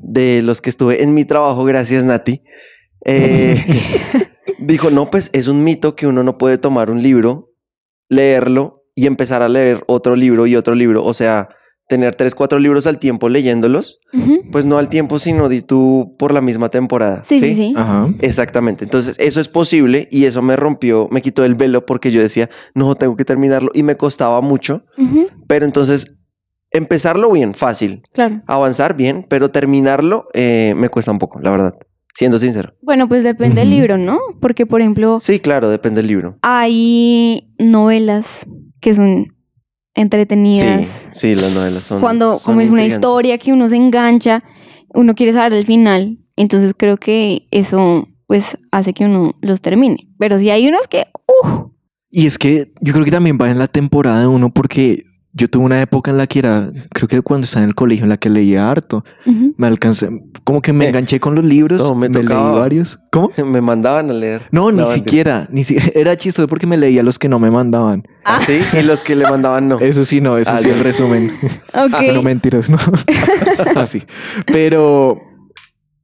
de 0.00 0.42
los 0.42 0.60
que 0.60 0.70
estuve 0.70 1.02
en 1.02 1.14
mi 1.14 1.24
trabajo, 1.24 1.64
gracias 1.64 2.04
Nati, 2.04 2.42
eh, 3.04 3.56
dijo, 4.58 4.90
no, 4.90 5.10
pues 5.10 5.30
es 5.32 5.48
un 5.48 5.64
mito 5.64 5.96
que 5.96 6.06
uno 6.06 6.22
no 6.22 6.38
puede 6.38 6.58
tomar 6.58 6.90
un 6.90 7.02
libro, 7.02 7.52
leerlo 8.08 8.84
y 8.94 9.06
empezar 9.06 9.42
a 9.42 9.48
leer 9.48 9.82
otro 9.86 10.16
libro 10.16 10.46
y 10.46 10.56
otro 10.56 10.74
libro. 10.74 11.04
O 11.04 11.14
sea, 11.14 11.48
tener 11.90 12.14
tres, 12.14 12.36
cuatro 12.36 12.60
libros 12.60 12.86
al 12.86 12.98
tiempo 12.98 13.28
leyéndolos, 13.28 13.98
pues 14.52 14.64
no 14.64 14.78
al 14.78 14.88
tiempo, 14.88 15.18
sino 15.18 15.48
di 15.48 15.60
tú 15.60 16.14
por 16.20 16.32
la 16.32 16.40
misma 16.40 16.68
temporada. 16.68 17.24
Sí, 17.24 17.40
sí, 17.40 17.54
sí. 17.54 17.74
Ajá. 17.76 18.08
Exactamente. 18.20 18.84
Entonces, 18.84 19.16
eso 19.18 19.40
es 19.40 19.48
posible 19.48 20.06
y 20.08 20.24
eso 20.26 20.40
me 20.40 20.54
rompió, 20.54 21.08
me 21.10 21.20
quitó 21.20 21.44
el 21.44 21.56
velo 21.56 21.84
porque 21.86 22.12
yo 22.12 22.20
decía, 22.20 22.48
no, 22.74 22.94
tengo 22.94 23.16
que 23.16 23.24
terminarlo 23.24 23.72
y 23.74 23.82
me 23.82 23.96
costaba 23.96 24.40
mucho. 24.40 24.84
Pero 25.48 25.66
entonces, 25.66 26.16
empezarlo 26.70 27.32
bien, 27.32 27.54
fácil. 27.54 28.02
Claro. 28.12 28.42
Avanzar 28.46 28.94
bien, 28.94 29.26
pero 29.28 29.50
terminarlo 29.50 30.28
eh, 30.32 30.74
me 30.76 30.90
cuesta 30.90 31.10
un 31.10 31.18
poco, 31.18 31.40
la 31.40 31.50
verdad. 31.50 31.74
Siendo 32.14 32.38
sincero. 32.38 32.74
Bueno, 32.82 33.08
pues 33.08 33.24
depende 33.24 33.60
del 33.60 33.70
libro, 33.70 33.96
¿no? 33.96 34.18
Porque, 34.40 34.66
por 34.66 34.80
ejemplo, 34.80 35.18
Sí, 35.20 35.40
claro, 35.40 35.70
depende 35.70 36.00
del 36.00 36.08
libro. 36.08 36.38
hay 36.42 37.52
novelas 37.58 38.46
que 38.80 38.94
son 38.94 39.28
entretenidas. 39.94 40.86
Sí, 41.12 41.34
sí, 41.34 41.34
las 41.34 41.54
novelas 41.54 41.84
son. 41.84 42.00
Cuando, 42.00 42.38
son 42.38 42.54
como 42.54 42.60
es 42.60 42.70
una 42.70 42.84
historia 42.84 43.38
que 43.38 43.52
uno 43.52 43.68
se 43.68 43.76
engancha, 43.76 44.42
uno 44.94 45.14
quiere 45.14 45.32
saber 45.32 45.52
el 45.52 45.66
final. 45.66 46.18
Entonces 46.36 46.74
creo 46.76 46.96
que 46.96 47.46
eso, 47.50 48.08
pues, 48.26 48.56
hace 48.72 48.92
que 48.92 49.04
uno 49.04 49.34
los 49.40 49.60
termine. 49.60 50.08
Pero 50.18 50.38
si 50.38 50.50
hay 50.50 50.68
unos 50.68 50.88
que, 50.88 51.06
¡uh! 51.26 51.70
Y 52.10 52.26
es 52.26 52.38
que 52.38 52.72
yo 52.80 52.92
creo 52.92 53.04
que 53.04 53.10
también 53.10 53.38
va 53.40 53.50
en 53.50 53.58
la 53.58 53.68
temporada 53.68 54.20
de 54.20 54.26
uno 54.26 54.52
porque 54.52 55.04
yo 55.32 55.48
tuve 55.48 55.64
una 55.64 55.80
época 55.80 56.10
en 56.10 56.16
la 56.16 56.26
que 56.26 56.40
era, 56.40 56.72
creo 56.92 57.06
que 57.06 57.22
cuando 57.22 57.44
estaba 57.44 57.62
en 57.62 57.68
el 57.68 57.74
colegio, 57.76 58.02
en 58.04 58.08
la 58.08 58.16
que 58.16 58.28
leía 58.28 58.68
harto. 58.70 59.04
Me 59.56 59.66
alcancé, 59.68 60.08
como 60.44 60.60
que 60.60 60.72
me 60.72 60.86
Eh, 60.86 60.88
enganché 60.88 61.20
con 61.20 61.34
los 61.36 61.44
libros, 61.44 61.80
no, 61.80 61.94
me 61.94 62.08
me, 62.08 62.22
leí 62.22 62.36
varios. 62.36 62.98
¿Cómo? 63.12 63.30
Me 63.44 63.60
mandaban 63.60 64.10
a 64.10 64.12
leer. 64.12 64.42
No, 64.50 64.72
ni 64.72 64.84
siquiera, 64.86 65.46
ni 65.52 65.62
si- 65.64 65.76
era 65.94 66.16
chistoso 66.16 66.48
porque 66.48 66.66
me 66.66 66.76
leía 66.76 67.02
los 67.04 67.18
que 67.18 67.28
no 67.28 67.38
me 67.38 67.50
mandaban. 67.50 68.02
Ah, 68.24 68.40
sí, 68.44 68.60
y 68.78 68.82
los 68.82 69.02
que 69.04 69.14
le 69.16 69.24
mandaban 69.30 69.68
no. 69.68 69.78
Eso 69.78 70.04
sí, 70.04 70.20
no, 70.20 70.36
eso 70.36 70.50
Ah, 70.52 70.58
sí, 70.58 70.68
el 70.68 70.80
resumen. 70.80 71.32
Ok. 71.74 72.02
No 72.14 72.22
mentiras, 72.22 72.68
no. 72.68 72.78
Así. 73.76 74.02
Pero 74.46 75.22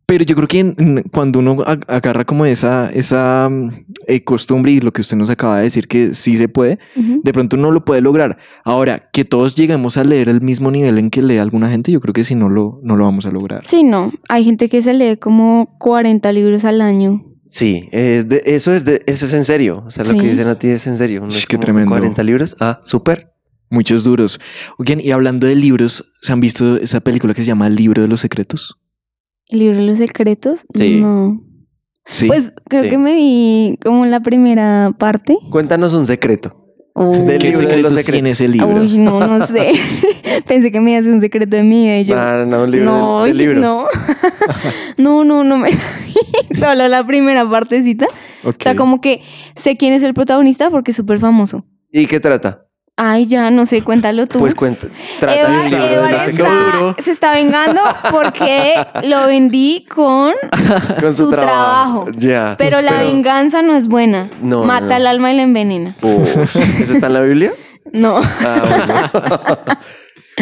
Pero 0.08 0.24
yo 0.24 0.36
creo 0.36 0.46
que 0.46 0.60
en- 0.60 0.74
en- 0.78 1.02
cuando 1.10 1.40
uno 1.40 1.56
ag- 1.64 1.84
agarra 1.88 2.24
como 2.24 2.46
esa, 2.46 2.90
esa 2.92 3.48
mm, 3.50 3.70
eh, 4.06 4.22
costumbre 4.22 4.70
y 4.70 4.80
lo 4.80 4.92
que 4.92 5.00
usted 5.00 5.16
nos 5.16 5.30
acaba 5.30 5.56
de 5.58 5.64
decir 5.64 5.88
que 5.88 6.14
sí 6.14 6.36
se 6.36 6.48
puede, 6.48 6.78
de 6.94 7.32
pronto 7.32 7.56
uno 7.56 7.72
lo 7.72 7.84
puede 7.84 8.00
lograr. 8.02 8.38
Ahora, 8.64 9.08
que 9.12 9.24
todos 9.24 9.56
lleguemos 9.56 9.96
a 9.96 10.04
leer 10.04 10.28
el 10.28 10.40
mismo 10.42 10.70
nivel 10.70 10.98
en 10.98 11.10
que 11.10 11.22
lee 11.22 11.38
alguna 11.38 11.68
gente, 11.70 11.90
yo 11.90 12.00
creo 12.00 12.12
que 12.12 12.22
si 12.22 12.36
no 12.36 12.48
lo, 12.48 12.78
no 12.84 12.96
lo 12.96 13.02
vamos 13.04 13.26
a 13.26 13.32
lograr. 13.32 13.64
Sí, 13.66 13.82
no. 13.82 14.12
Hay 14.28 14.44
gente 14.44 14.68
que 14.68 14.80
se 14.80 14.94
lee 14.94 15.16
como 15.16 15.76
40 15.80 16.30
libros 16.32 16.64
al 16.64 16.80
año. 16.82 17.24
Sí, 17.44 17.88
es 17.90 18.28
de- 18.28 18.42
eso, 18.46 18.72
es 18.72 18.84
de, 18.84 19.02
eso 19.06 19.26
es 19.26 19.32
en 19.32 19.44
serio. 19.44 19.82
O 19.86 19.90
sea, 19.90 20.04
lo 20.04 20.10
que 20.20 20.28
dicen 20.30 20.46
a 20.46 20.56
ti 20.56 20.68
es 20.68 20.86
en 20.86 20.96
serio. 20.98 21.20
No 21.22 21.28
es 21.28 21.46
como 21.46 21.60
tremendo. 21.60 21.90
40 21.90 22.22
libros. 22.22 22.56
Ah, 22.60 22.80
súper. 22.84 23.32
Muchos 23.70 24.04
duros. 24.04 24.38
Oigan, 24.78 25.00
y 25.00 25.10
hablando 25.10 25.48
de 25.48 25.56
libros, 25.56 26.12
¿se 26.22 26.32
han 26.32 26.40
visto 26.40 26.76
esa 26.76 27.00
película 27.00 27.34
que 27.34 27.42
se 27.42 27.48
llama 27.48 27.66
El 27.66 27.74
libro 27.74 28.02
de 28.02 28.06
los 28.08 28.20
secretos? 28.20 28.78
¿El 29.48 29.58
libro 29.60 29.78
de 29.78 29.86
los 29.86 29.98
secretos? 29.98 30.66
Sí. 30.74 31.00
No. 31.00 31.42
Sí. 32.06 32.26
Pues 32.26 32.52
creo 32.68 32.84
Sí. 32.84 32.90
que 32.90 32.98
me 32.98 33.14
vi 33.14 33.78
como 33.84 34.06
la 34.06 34.20
primera 34.20 34.92
parte. 34.98 35.36
Cuéntanos 35.50 35.92
un 35.94 36.06
secreto. 36.06 36.62
Oh. 36.98 37.10
Del 37.12 37.38
¿Qué 37.38 37.50
libro 37.50 37.68
de 37.68 37.82
los 37.82 37.92
secretos 37.92 38.04
tiene 38.06 38.34
secretos. 38.34 38.40
ese 38.40 38.48
libro? 38.48 38.80
Uy, 38.82 38.98
no, 38.98 39.26
no 39.38 39.46
sé. 39.48 39.72
Pensé 40.46 40.72
que 40.72 40.80
me 40.80 40.92
iba 40.92 40.98
a 40.98 41.00
hacer 41.00 41.12
un 41.12 41.20
secreto 41.20 41.56
de 41.56 41.62
vida 41.62 41.98
y 41.98 42.04
yo. 42.04 42.16
Ah, 42.18 42.44
no, 42.46 42.62
un 42.64 42.70
libro 42.70 42.86
no, 42.86 43.22
del, 43.24 43.36
del 43.36 43.38
libro. 43.38 43.60
no. 43.60 43.84
no, 44.96 45.24
no, 45.24 45.44
no 45.44 45.58
me 45.58 45.70
la 45.70 45.76
vi. 45.76 46.54
Solo 46.56 46.88
la 46.88 47.06
primera 47.06 47.48
partecita. 47.48 48.06
Ok. 48.44 48.56
O 48.60 48.62
sea, 48.62 48.76
como 48.76 49.00
que 49.00 49.22
sé 49.56 49.76
quién 49.76 49.92
es 49.92 50.02
el 50.02 50.14
protagonista 50.14 50.70
porque 50.70 50.92
es 50.92 50.96
súper 50.96 51.18
famoso. 51.18 51.66
¿Y 51.92 52.06
qué 52.06 52.18
trata? 52.20 52.65
Ay, 52.98 53.26
ya, 53.26 53.50
no 53.50 53.66
sé, 53.66 53.82
cuéntalo 53.82 54.26
tú. 54.26 54.38
Pues 54.38 54.54
cuenta. 54.54 54.88
Trata 55.20 55.48
libro 55.68 56.02
de 56.02 56.16
está- 56.30 57.02
se 57.02 57.10
está 57.10 57.32
vengando 57.32 57.80
porque 58.10 58.74
lo 59.04 59.26
vendí 59.26 59.84
con... 59.84 60.32
Con 61.00 61.12
su, 61.14 61.24
su 61.24 61.30
trabajo. 61.30 62.06
Ya. 62.16 62.54
Pero 62.56 62.80
la 62.80 63.00
venganza 63.02 63.60
no 63.60 63.76
es 63.76 63.86
buena. 63.88 64.30
No, 64.40 64.64
Mata 64.64 64.86
no. 64.86 64.94
al 64.94 65.06
alma 65.08 65.30
y 65.32 65.36
la 65.36 65.42
envenena. 65.42 65.94
Uf, 66.00 66.56
¿Eso 66.80 66.94
está 66.94 67.08
en 67.08 67.12
la 67.12 67.20
Biblia? 67.20 67.52
No. 67.92 68.18
Ah, 68.22 68.62
bueno. 69.16 69.78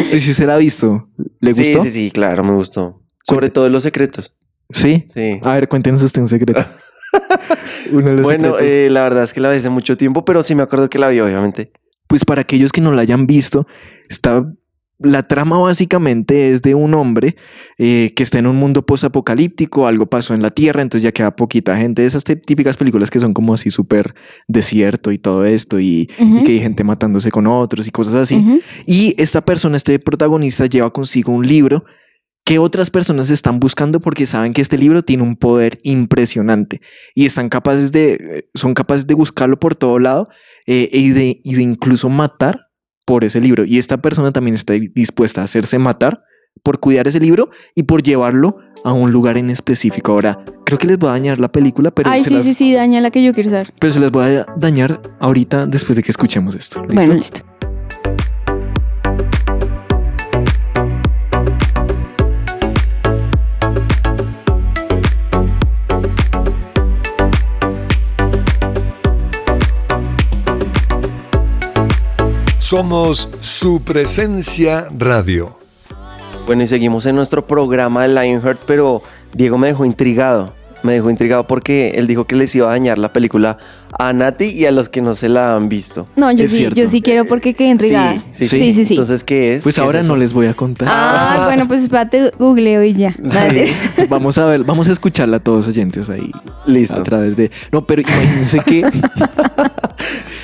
Sí, 0.03 0.19
sí, 0.19 0.33
se 0.33 0.45
la 0.45 0.55
ha 0.55 0.57
visto. 0.57 1.07
¿Le 1.39 1.53
sí, 1.53 1.71
gustó? 1.71 1.83
Sí, 1.85 1.91
sí, 1.91 2.11
claro, 2.11 2.43
me 2.43 2.51
gustó. 2.53 3.01
Sobre 3.23 3.49
todo 3.49 3.69
los 3.69 3.81
secretos. 3.83 4.35
Sí. 4.69 5.07
Sí. 5.13 5.39
A 5.41 5.53
ver, 5.53 5.69
cuéntenos 5.69 6.03
usted 6.03 6.21
un 6.21 6.27
secreto. 6.27 6.65
Uno 7.93 8.09
de 8.09 8.13
los 8.15 8.23
Bueno, 8.23 8.49
secretos. 8.51 8.71
eh, 8.73 8.89
la 8.89 9.03
verdad 9.03 9.23
es 9.23 9.31
que 9.33 9.39
la 9.39 9.49
vi 9.49 9.57
hace 9.57 9.69
mucho 9.69 9.95
tiempo, 9.95 10.25
pero 10.25 10.43
sí 10.43 10.53
me 10.53 10.63
acuerdo 10.63 10.89
que 10.89 10.99
la 10.99 11.07
vi, 11.07 11.21
obviamente. 11.21 11.71
Pues 12.07 12.25
para 12.25 12.41
aquellos 12.41 12.71
que 12.71 12.81
no 12.81 12.91
la 12.93 13.01
hayan 13.01 13.27
visto, 13.27 13.67
está. 14.09 14.51
La 14.97 15.23
trama 15.23 15.57
básicamente 15.57 16.51
es 16.51 16.61
de 16.61 16.73
un 16.73 16.93
hombre 16.93 17.35
eh, 17.77 18.13
que 18.15 18.23
está 18.23 18.39
en 18.39 18.47
un 18.47 18.55
mundo 18.55 18.85
posapocalíptico, 18.85 19.87
algo 19.87 20.05
pasó 20.05 20.33
en 20.33 20.41
la 20.41 20.51
Tierra, 20.51 20.81
entonces 20.81 21.03
ya 21.03 21.11
queda 21.11 21.35
poquita 21.35 21.75
gente. 21.75 22.01
de 22.01 22.07
Esas 22.07 22.23
típicas 22.23 22.77
películas 22.77 23.11
que 23.11 23.19
son 23.19 23.33
como 23.33 23.53
así 23.53 23.71
súper 23.71 24.15
desierto 24.47 25.11
y 25.11 25.17
todo 25.17 25.43
esto, 25.43 25.81
y, 25.81 26.05
que 26.45 26.51
hay 26.53 26.61
gente 26.61 26.85
matándose 26.85 27.29
con 27.29 27.45
otros 27.45 27.89
y 27.89 27.91
cosas 27.91 28.15
así. 28.15 28.61
Y 28.85 29.21
esta 29.21 29.43
persona, 29.43 29.75
este 29.75 29.99
protagonista, 29.99 30.65
lleva 30.65 30.89
consigo 30.93 31.33
un 31.33 31.45
libro 31.45 31.83
que 32.45 32.59
otras 32.59 32.91
personas 32.91 33.31
están 33.31 33.59
buscando 33.59 33.99
porque 33.99 34.27
saben 34.27 34.53
que 34.53 34.61
este 34.61 34.77
libro 34.77 35.03
tiene 35.03 35.23
un 35.23 35.35
poder 35.35 35.79
impresionante 35.81 36.79
y 37.15 37.25
están 37.25 37.49
capaces 37.49 37.91
de, 37.91 38.13
eh, 38.13 38.49
son 38.53 38.75
capaces 38.75 39.07
de 39.07 39.15
buscarlo 39.15 39.59
por 39.59 39.75
todo 39.75 39.97
lado 39.97 40.29
eh, 40.67 40.89
y, 40.91 41.09
de, 41.09 41.41
y 41.43 41.55
de 41.55 41.61
incluso 41.61 42.09
matar 42.09 42.67
por 43.05 43.23
ese 43.23 43.39
libro. 43.39 43.65
Y 43.65 43.77
esta 43.77 43.97
persona 43.97 44.31
también 44.31 44.55
está 44.55 44.73
dispuesta 44.73 45.41
a 45.41 45.43
hacerse 45.45 45.77
matar 45.79 46.23
por 46.63 46.79
cuidar 46.79 47.07
ese 47.07 47.19
libro 47.19 47.49
y 47.75 47.83
por 47.83 48.01
llevarlo 48.01 48.57
a 48.83 48.93
un 48.93 49.11
lugar 49.11 49.37
en 49.37 49.49
específico. 49.49 50.13
Ahora, 50.13 50.43
creo 50.65 50.79
que 50.79 50.87
les 50.87 50.97
voy 50.97 51.09
a 51.09 51.13
dañar 51.13 51.37
la 51.39 51.51
película, 51.51 51.91
pero, 51.91 52.09
Ay, 52.09 52.23
se, 52.23 52.29
sí, 52.29 52.35
las, 52.35 52.43
sí, 52.45 52.53
sí, 52.53 52.73
daña 52.73 53.01
la 53.01 53.11
que 53.11 53.23
yo 53.23 53.33
quiero 53.33 53.49
saber. 53.49 53.73
pero 53.79 53.91
se 53.93 53.99
las 53.99 54.09
voy 54.11 54.25
a 54.25 54.45
dañar 54.57 55.01
ahorita 55.19 55.67
después 55.67 55.95
de 55.97 56.03
que 56.03 56.11
escuchemos 56.11 56.55
esto. 56.55 56.79
¿Listo? 56.81 56.95
Bueno, 56.95 57.13
listo. 57.13 57.41
Somos 72.75 73.29
su 73.39 73.81
presencia 73.83 74.89
radio. 74.91 75.57
Bueno, 76.45 76.63
y 76.63 76.67
seguimos 76.67 77.05
en 77.05 77.15
nuestro 77.15 77.47
programa 77.47 78.05
de 78.05 78.09
Lionheart, 78.09 78.63
pero 78.67 79.01
Diego 79.33 79.57
me 79.57 79.67
dejó 79.67 79.85
intrigado. 79.85 80.53
Me 80.83 80.91
dejó 80.91 81.09
intrigado 81.09 81.47
porque 81.47 81.93
él 81.95 82.05
dijo 82.05 82.25
que 82.25 82.35
les 82.35 82.53
iba 82.53 82.67
a 82.67 82.71
dañar 82.71 82.97
la 82.97 83.13
película 83.13 83.59
a 83.97 84.11
Nati 84.11 84.47
y 84.47 84.65
a 84.65 84.71
los 84.71 84.89
que 84.89 85.01
no 85.01 85.15
se 85.15 85.29
la 85.29 85.55
han 85.55 85.69
visto. 85.69 86.05
No, 86.17 86.33
yo 86.33 86.49
sí, 86.49 86.67
yo 86.73 86.89
sí 86.89 87.01
quiero 87.01 87.23
porque 87.23 87.53
quedé 87.53 87.69
intrigada. 87.69 88.21
Sí, 88.31 88.45
sí, 88.45 88.73
sí. 88.73 88.83
sí. 88.83 88.93
Entonces, 88.95 89.23
¿qué 89.23 89.55
es? 89.55 89.63
Pues 89.63 89.75
¿Qué 89.75 89.81
ahora 89.81 90.01
es 90.01 90.07
no 90.09 90.17
les 90.17 90.33
voy 90.33 90.47
a 90.47 90.53
contar. 90.53 90.89
Ah, 90.91 91.43
bueno, 91.45 91.69
pues 91.69 91.81
espérate, 91.81 92.31
googleo 92.37 92.83
y 92.83 92.93
ya. 92.93 93.15
Vamos 94.09 94.37
a 94.37 94.45
ver, 94.47 94.65
vamos 94.65 94.89
a 94.89 94.91
escucharla 94.91 95.37
a 95.37 95.39
todos 95.39 95.69
oyentes 95.69 96.09
ahí. 96.09 96.29
Listo. 96.65 96.99
A 96.99 97.03
través 97.03 97.37
de. 97.37 97.51
No, 97.71 97.85
pero 97.85 98.01
imagínense 98.01 98.59
que. 98.59 98.85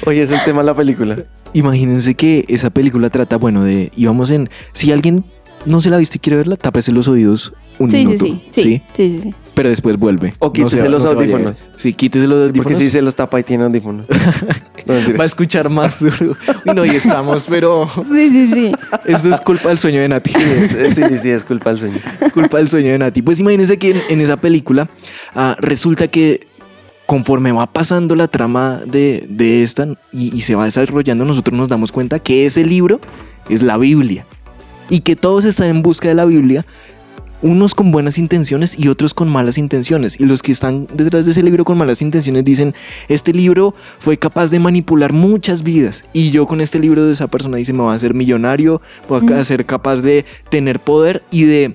Oye, 0.05 0.23
es 0.23 0.31
el 0.31 0.43
tema 0.43 0.61
de 0.61 0.65
la 0.67 0.75
película. 0.75 1.17
imagínense 1.53 2.15
que 2.15 2.45
esa 2.47 2.69
película 2.69 3.09
trata, 3.09 3.37
bueno, 3.37 3.63
de. 3.63 3.91
Íbamos 3.95 4.29
en. 4.31 4.49
Si 4.73 4.91
alguien 4.91 5.23
no 5.65 5.79
se 5.81 5.89
la 5.89 5.97
ha 5.97 5.99
visto 5.99 6.17
y 6.17 6.19
quiere 6.19 6.37
verla, 6.37 6.55
tápese 6.57 6.91
los 6.91 7.07
oídos 7.07 7.53
un 7.77 7.89
Sí, 7.89 7.97
sí, 7.97 8.05
minuto. 8.05 8.25
sí, 8.25 8.41
sí, 8.49 8.61
sí, 8.61 8.81
sí, 8.95 9.19
sí. 9.23 9.35
Pero 9.53 9.69
después 9.69 9.97
vuelve. 9.97 10.33
O 10.39 10.47
No 10.47 10.53
quítese 10.53 10.81
se 10.81 10.89
los 10.89 11.03
no 11.03 11.11
audífonos. 11.11 11.69
Sí, 11.77 11.93
quítese 11.93 12.25
los 12.27 12.47
Porque 12.47 12.59
audífonos. 12.59 12.79
si 12.79 12.89
se 12.89 13.01
los 13.01 13.15
tapa 13.15 13.39
y 13.39 13.43
tiene 13.43 13.63
audífonos. 13.65 14.05
No. 14.83 14.95
Va 15.15 15.23
a 15.23 15.27
escuchar 15.27 15.69
más 15.69 15.99
duro. 15.99 16.35
No, 16.73 16.83
y 16.83 16.89
estamos, 16.89 17.45
pero. 17.47 17.87
Sí, 18.11 18.29
sí, 18.31 18.49
sí. 18.51 18.71
Esto 19.05 19.29
es 19.33 19.39
culpa 19.41 19.69
del 19.69 19.77
sueño 19.77 20.01
de 20.01 20.09
Nati. 20.09 20.31
Sí, 20.31 20.93
sí, 20.95 21.17
sí, 21.21 21.29
es 21.29 21.43
culpa 21.45 21.69
del 21.69 21.77
sueño. 21.79 21.97
culpa 22.33 22.57
del 22.57 22.67
sueño 22.67 22.91
de 22.91 22.97
Nati. 22.97 23.21
Pues 23.21 23.39
imagínense 23.39 23.77
que 23.77 23.91
en, 23.91 24.01
en 24.09 24.21
esa 24.21 24.37
película 24.37 24.89
ah, 25.35 25.55
resulta 25.59 26.07
que 26.07 26.47
conforme 27.11 27.51
va 27.51 27.67
pasando 27.67 28.15
la 28.15 28.29
trama 28.29 28.79
de, 28.85 29.25
de 29.29 29.63
esta 29.63 29.85
y, 30.13 30.33
y 30.33 30.39
se 30.39 30.55
va 30.55 30.63
desarrollando, 30.63 31.25
nosotros 31.25 31.57
nos 31.57 31.67
damos 31.67 31.91
cuenta 31.91 32.19
que 32.19 32.45
ese 32.45 32.63
libro 32.63 33.01
es 33.49 33.61
la 33.61 33.75
Biblia 33.77 34.25
y 34.89 35.01
que 35.01 35.17
todos 35.17 35.43
están 35.43 35.67
en 35.67 35.81
busca 35.81 36.07
de 36.07 36.13
la 36.15 36.23
Biblia. 36.23 36.65
Unos 37.41 37.75
con 37.75 37.91
buenas 37.91 38.17
intenciones 38.17 38.79
y 38.79 38.87
otros 38.87 39.13
con 39.13 39.27
malas 39.29 39.57
intenciones. 39.57 40.17
Y 40.21 40.23
los 40.25 40.41
que 40.41 40.53
están 40.53 40.87
detrás 40.93 41.25
de 41.25 41.31
ese 41.31 41.43
libro 41.43 41.65
con 41.65 41.77
malas 41.77 42.01
intenciones 42.01 42.45
dicen, 42.45 42.73
este 43.09 43.33
libro 43.33 43.73
fue 43.99 44.15
capaz 44.15 44.49
de 44.49 44.59
manipular 44.59 45.11
muchas 45.11 45.63
vidas. 45.63 46.05
Y 46.13 46.31
yo 46.31 46.45
con 46.47 46.61
este 46.61 46.79
libro 46.79 47.03
de 47.03 47.11
esa 47.11 47.27
persona 47.27 47.57
dice, 47.57 47.73
me 47.73 47.81
voy 47.81 47.91
a 47.91 47.95
hacer 47.95 48.13
millonario, 48.13 48.81
voy 49.09 49.19
a 49.19 49.23
Mm. 49.41 49.43
ser 49.43 49.65
capaz 49.65 49.97
de 49.97 50.23
tener 50.49 50.79
poder 50.79 51.23
y 51.29 51.43
de 51.43 51.73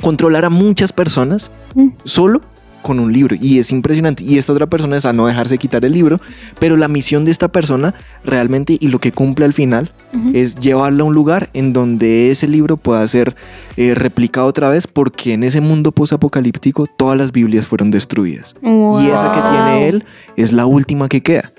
controlar 0.00 0.44
a 0.44 0.50
muchas 0.50 0.92
personas 0.92 1.52
Mm. 1.76 1.90
solo 2.02 2.40
con 2.82 2.98
un 3.00 3.12
libro. 3.12 3.36
Y 3.40 3.58
es 3.58 3.70
impresionante. 3.70 4.22
Y 4.24 4.38
esta 4.38 4.52
otra 4.52 4.66
persona 4.66 4.96
es 4.96 5.04
a 5.06 5.12
no 5.12 5.26
dejarse 5.26 5.58
quitar 5.58 5.84
el 5.84 5.92
libro 5.92 6.20
pero 6.58 6.76
la 6.76 6.88
misión 6.88 7.24
de 7.24 7.30
esta 7.30 7.48
persona 7.48 7.94
realmente 8.24 8.76
y 8.80 8.88
lo 8.88 8.98
que 9.00 9.12
cumple 9.12 9.44
al 9.44 9.52
final 9.52 9.92
Ujú. 10.14 10.30
es 10.34 10.56
llevarla 10.56 11.02
a 11.02 11.06
un 11.06 11.14
lugar 11.14 11.48
en 11.54 11.72
donde 11.72 12.30
ese 12.30 12.48
libro 12.48 12.76
pueda 12.76 13.06
ser 13.08 13.34
eh, 13.76 13.94
replicado 13.94 14.46
otra 14.46 14.68
vez 14.68 14.86
porque 14.86 15.32
en 15.32 15.42
ese 15.44 15.60
mundo 15.60 15.92
posapocalíptico 15.92 16.86
todas 16.98 17.16
las 17.16 17.32
Biblias 17.32 17.66
fueron 17.66 17.90
destruidas. 17.90 18.54
Y 18.62 19.06
esa 19.06 19.32
que 19.32 19.40
Wow. 19.40 19.50
tiene 19.50 19.88
él 19.88 20.04
es 20.36 20.52
la 20.52 20.66
última 20.66 21.08
que 21.08 21.22
queda. 21.22 21.50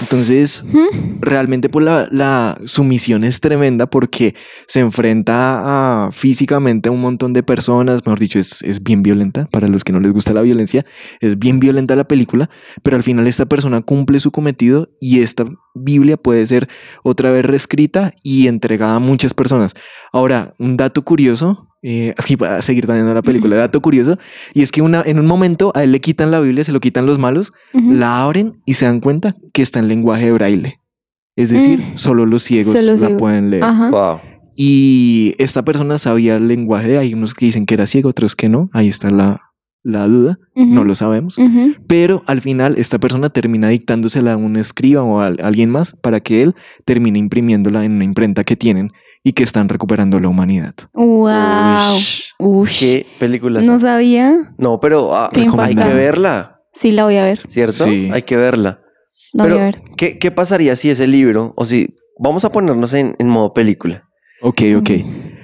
Entonces 0.00 0.64
realmente 1.20 1.68
pues 1.68 1.84
la, 1.84 2.08
la 2.10 2.58
su 2.66 2.84
misión 2.84 3.24
es 3.24 3.40
tremenda 3.40 3.86
porque 3.86 4.34
se 4.66 4.80
enfrenta 4.80 6.06
a, 6.06 6.10
físicamente 6.12 6.88
a 6.88 6.92
un 6.92 7.00
montón 7.00 7.32
de 7.32 7.42
personas, 7.42 8.04
mejor 8.04 8.18
dicho, 8.18 8.38
es, 8.38 8.62
es 8.62 8.82
bien 8.82 9.02
violenta, 9.02 9.46
para 9.50 9.68
los 9.68 9.84
que 9.84 9.92
no 9.92 10.00
les 10.00 10.12
gusta 10.12 10.32
la 10.32 10.42
violencia, 10.42 10.67
es 11.20 11.38
bien 11.38 11.60
violenta 11.60 11.96
la 11.96 12.04
película, 12.08 12.50
pero 12.82 12.96
al 12.96 13.02
final 13.02 13.26
esta 13.26 13.46
persona 13.46 13.80
cumple 13.82 14.20
su 14.20 14.30
cometido 14.30 14.90
y 15.00 15.20
esta 15.20 15.44
Biblia 15.74 16.16
puede 16.16 16.46
ser 16.46 16.68
otra 17.02 17.30
vez 17.30 17.44
reescrita 17.44 18.12
y 18.22 18.46
entregada 18.48 18.96
a 18.96 19.00
muchas 19.00 19.34
personas. 19.34 19.74
Ahora, 20.12 20.54
un 20.58 20.76
dato 20.76 21.02
curioso, 21.04 21.68
eh, 21.82 22.14
aquí 22.18 22.34
va 22.36 22.56
a 22.56 22.62
seguir 22.62 22.86
dañando 22.86 23.14
la 23.14 23.22
película, 23.22 23.56
dato 23.56 23.80
curioso, 23.80 24.18
y 24.54 24.62
es 24.62 24.72
que 24.72 24.82
una, 24.82 25.02
en 25.06 25.18
un 25.18 25.26
momento 25.26 25.72
a 25.74 25.84
él 25.84 25.92
le 25.92 26.00
quitan 26.00 26.30
la 26.30 26.40
Biblia, 26.40 26.64
se 26.64 26.72
lo 26.72 26.80
quitan 26.80 27.06
los 27.06 27.18
malos, 27.18 27.52
Ujú. 27.74 27.92
la 27.92 28.22
abren 28.24 28.60
y 28.66 28.74
se 28.74 28.86
dan 28.86 29.00
cuenta 29.00 29.34
que 29.52 29.62
está 29.62 29.78
en 29.78 29.88
lenguaje 29.88 30.26
de 30.26 30.32
braille. 30.32 30.80
Es 31.36 31.50
decir, 31.50 31.78
Mm. 31.78 31.98
solo 31.98 32.26
los 32.26 32.42
ciegos 32.42 32.74
Solo 32.74 32.92
la 32.92 32.98
ciegos. 32.98 33.18
pueden 33.18 33.50
leer. 33.50 33.64
Wow. 33.92 34.18
Y 34.60 35.36
esta 35.38 35.64
persona 35.64 35.98
sabía 35.98 36.34
el 36.34 36.48
lenguaje, 36.48 36.98
hay 36.98 37.14
unos 37.14 37.32
que 37.32 37.46
dicen 37.46 37.64
que 37.64 37.74
era 37.74 37.86
ciego, 37.86 38.08
otros 38.08 38.34
que 38.34 38.48
no, 38.48 38.68
ahí 38.72 38.88
está 38.88 39.08
la, 39.10 39.40
la 39.88 40.06
duda, 40.06 40.38
no 40.54 40.84
lo 40.84 40.94
sabemos. 40.94 41.36
Pero 41.86 42.22
al 42.26 42.40
final 42.40 42.74
esta 42.76 42.98
persona 42.98 43.30
termina 43.30 43.68
dictándosela 43.68 44.34
a 44.34 44.36
un 44.36 44.56
escriba 44.56 45.02
o 45.02 45.20
a 45.20 45.26
alguien 45.26 45.70
más 45.70 45.96
para 46.02 46.20
que 46.20 46.42
él 46.42 46.54
termine 46.84 47.18
imprimiéndola 47.18 47.84
en 47.84 47.92
una 47.92 48.04
imprenta 48.04 48.44
que 48.44 48.54
tienen 48.56 48.92
y 49.24 49.32
que 49.32 49.42
están 49.42 49.68
recuperando 49.68 50.18
la 50.20 50.28
humanidad. 50.28 50.74
Wow. 50.92 51.96
Ush, 51.96 52.22
Ush. 52.38 52.80
¿Qué 52.80 53.06
película? 53.18 53.60
No 53.62 53.80
sabía. 53.80 54.54
No, 54.58 54.78
pero 54.78 55.14
ah, 55.16 55.30
hay 55.32 55.74
que 55.74 55.94
verla, 55.94 56.60
Sí, 56.72 56.92
la 56.92 57.04
voy 57.04 57.16
a 57.16 57.24
ver. 57.24 57.40
¿cierto? 57.48 57.84
Sí. 57.84 58.10
Hay 58.12 58.22
que 58.22 58.36
verla. 58.36 58.82
La 59.32 59.44
pero, 59.44 59.56
voy 59.56 59.62
a 59.62 59.66
ver. 59.66 59.82
¿qué, 59.96 60.18
qué 60.18 60.30
pasaría 60.30 60.76
si 60.76 60.90
ese 60.90 61.06
libro, 61.06 61.54
o 61.56 61.64
si 61.64 61.96
vamos 62.20 62.44
a 62.44 62.52
ponernos 62.52 62.92
en, 62.94 63.16
en 63.18 63.28
modo 63.28 63.52
película, 63.52 64.04
Ok, 64.42 64.62
ok. 64.76 64.90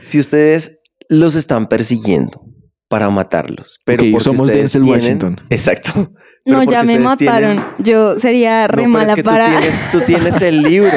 si 0.01 0.19
ustedes 0.19 0.79
los 1.09 1.35
están 1.35 1.67
persiguiendo 1.67 2.43
para 2.89 3.11
matarlos, 3.11 3.79
pero 3.85 4.05
porque 4.05 4.21
somos 4.25 4.49
Denzel 4.49 4.83
tienen- 4.83 5.01
Washington. 5.03 5.41
Exacto. 5.51 6.13
Pero 6.47 6.59
No, 6.59 6.65
ya 6.65 6.83
me 6.83 6.89
tienen- 6.89 7.03
mataron. 7.05 7.65
Yo 7.79 8.19
sería 8.19 8.67
re 8.69 8.83
No, 8.87 8.89
pero 8.89 8.89
mala 8.91 9.13
es 9.13 9.15
que 9.17 9.25
para. 9.25 9.47
Tú 9.47 9.51
tienes, 9.59 9.91
tú 9.93 10.01
tienes 10.01 10.43
el 10.43 10.61
libro. 10.63 10.91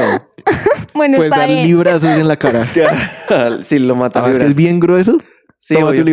bueno, 0.93 1.15
Pues 1.15 1.27
está 1.27 1.39
dar 1.39 1.47
bien. 1.49 1.63
librazos 1.67 2.03
en 2.17 2.27
la 2.27 2.35
cara. 2.35 2.67
sí, 3.63 3.79
lo 3.79 3.95
mata. 3.95 4.25
Ah, 4.25 4.29
es 4.29 4.39
que 4.39 4.45
es 4.45 4.55
bien 4.57 4.81
grueso. 4.81 5.21
Sí, 5.59 5.73
Toma 5.73 5.87
obvio. 5.89 6.05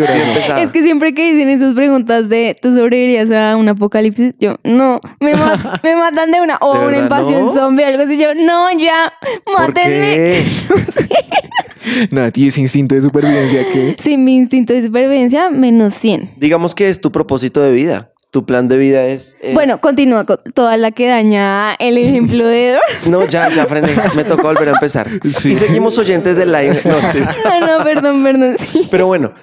Es 0.57 0.73
que 0.73 0.83
siempre 0.83 1.13
que 1.15 1.33
dicen 1.33 1.49
esas 1.51 1.75
preguntas 1.75 2.29
de 2.31 2.57
¿tú 2.61 2.73
sobrevivirías 2.75 3.31
a 3.31 3.57
un 3.57 3.69
apocalipsis? 3.69 4.35
Yo, 4.41 4.57
no, 4.65 5.01
me, 5.21 5.35
ma- 5.35 5.81
me 5.85 5.95
matan 5.97 6.33
de 6.33 6.41
una. 6.41 6.57
O 6.61 6.79
¿De 6.79 6.87
una 6.87 6.99
invasión 6.99 7.45
no? 7.47 7.53
zombie, 7.53 7.85
algo 7.85 8.03
así. 8.05 8.17
Yo, 8.17 8.35
no, 8.35 8.71
ya, 8.77 9.13
¿Por 9.45 9.59
mátenme. 9.69 10.45
Nada, 12.11 12.31
y 12.35 12.49
ese 12.49 12.61
instinto 12.63 12.95
de 12.95 13.03
supervivencia 13.03 13.63
que... 13.71 13.97
Sí, 13.99 14.17
mi 14.17 14.37
instinto 14.37 14.73
de 14.73 14.87
supervivencia, 14.87 15.51
menos 15.51 15.93
100. 15.95 16.33
Digamos 16.39 16.75
que 16.75 16.89
es 16.89 17.01
tu 17.01 17.13
propósito 17.13 17.61
de 17.61 17.73
vida. 17.73 18.11
Tu 18.35 18.45
plan 18.45 18.67
de 18.67 18.77
vida 18.79 19.07
es... 19.07 19.37
es- 19.41 19.55
Bueno, 19.55 19.79
continúa 19.81 20.27
con 20.27 20.39
toda 20.55 20.77
la 20.77 20.91
que 20.91 21.07
daña 21.07 21.75
el 21.75 21.97
ejemplo 21.99 22.45
de 22.49 22.71
Edward. 22.71 22.83
No, 23.09 23.29
ya, 23.29 23.49
ya 23.49 23.65
frené. 23.67 23.95
Me 24.17 24.25
tocó 24.25 24.43
volver 24.49 24.71
a 24.71 24.73
empezar. 24.73 25.09
Sí. 25.31 25.53
Y 25.53 25.55
seguimos 25.57 25.97
oyentes 25.99 26.37
del 26.37 26.51
live. 26.51 26.81
No, 26.85 27.01
No, 27.01 27.67
no, 27.79 27.85
perdón, 27.85 28.25
perdón, 28.25 28.57
sí. 28.59 28.89
pero 28.91 29.07
bueno, 29.07 29.35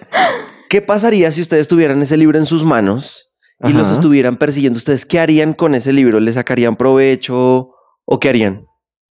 ¿qué 0.69 0.81
pasaría 0.81 1.31
si 1.31 1.39
ustedes 1.41 1.69
tuvieran 1.69 2.01
ese 2.01 2.17
libro 2.17 2.37
en 2.37 2.45
sus 2.45 2.65
manos 2.65 3.31
y 3.61 3.67
Ajá. 3.67 3.77
los 3.77 3.91
estuvieran 3.91 4.35
persiguiendo? 4.35 4.75
¿Ustedes 4.77 5.05
qué 5.05 5.19
harían 5.21 5.53
con 5.53 5.73
ese 5.73 5.93
libro? 5.93 6.19
¿Le 6.19 6.33
sacarían 6.33 6.75
provecho 6.75 7.69
o 8.03 8.19
qué 8.19 8.27
harían? 8.27 8.65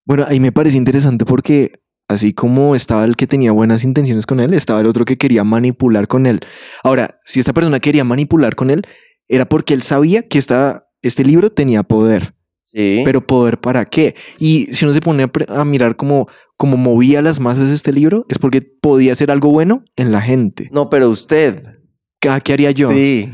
Bueno, 0.05 0.27
ahí 0.29 0.41
me 0.41 0.53
parece 0.53 0.77
interesante 0.77 1.25
porque 1.25 1.81
así 2.07 2.35
como 2.35 2.75
estaba 2.75 3.05
el 3.05 3.17
que 3.17 3.27
tenía 3.27 3.53
buenas 3.53 3.83
intenciones 3.83 4.27
con 4.27 4.41
él, 4.41 4.53
estaba 4.53 4.81
el 4.81 4.87
otro 4.87 5.07
que 5.07 5.17
quería 5.17 5.43
manipular 5.43 6.07
con 6.07 6.27
él. 6.27 6.41
Ahora, 6.85 7.19
si 7.25 7.41
esta 7.41 7.55
persona 7.55 7.81
quería 7.81 8.05
manipular 8.05 8.55
con 8.57 8.69
él, 8.69 8.83
era 9.31 9.47
porque 9.47 9.73
él 9.73 9.83
sabía 9.83 10.27
que 10.29 10.39
esta, 10.39 10.89
este 11.03 11.25
libro 11.25 11.51
tenía 11.51 11.85
poder. 11.85 12.35
Sí. 12.61 13.03
Pero 13.05 13.27
poder 13.27 13.59
para 13.59 13.85
qué? 13.85 14.15
Y 14.39 14.67
si 14.73 14.85
uno 14.85 14.93
se 14.93 15.01
pone 15.01 15.31
a, 15.49 15.65
mirar 15.65 15.97
cómo, 15.97 16.29
cómo 16.57 16.77
movía 16.77 17.23
las 17.23 17.41
masas 17.41 17.69
este 17.71 17.93
libro, 17.93 18.27
es 18.29 18.39
porque 18.39 18.61
podía 18.61 19.13
hacer 19.13 19.31
algo 19.31 19.51
bueno 19.51 19.85
en 19.97 20.13
la 20.13 20.21
gente. 20.21 20.69
No, 20.73 20.91
pero 20.91 21.09
usted. 21.09 21.79
¿Qué, 22.21 22.31
qué 22.45 22.53
haría 22.53 22.71
yo? 22.73 22.91
Sí. 22.91 23.33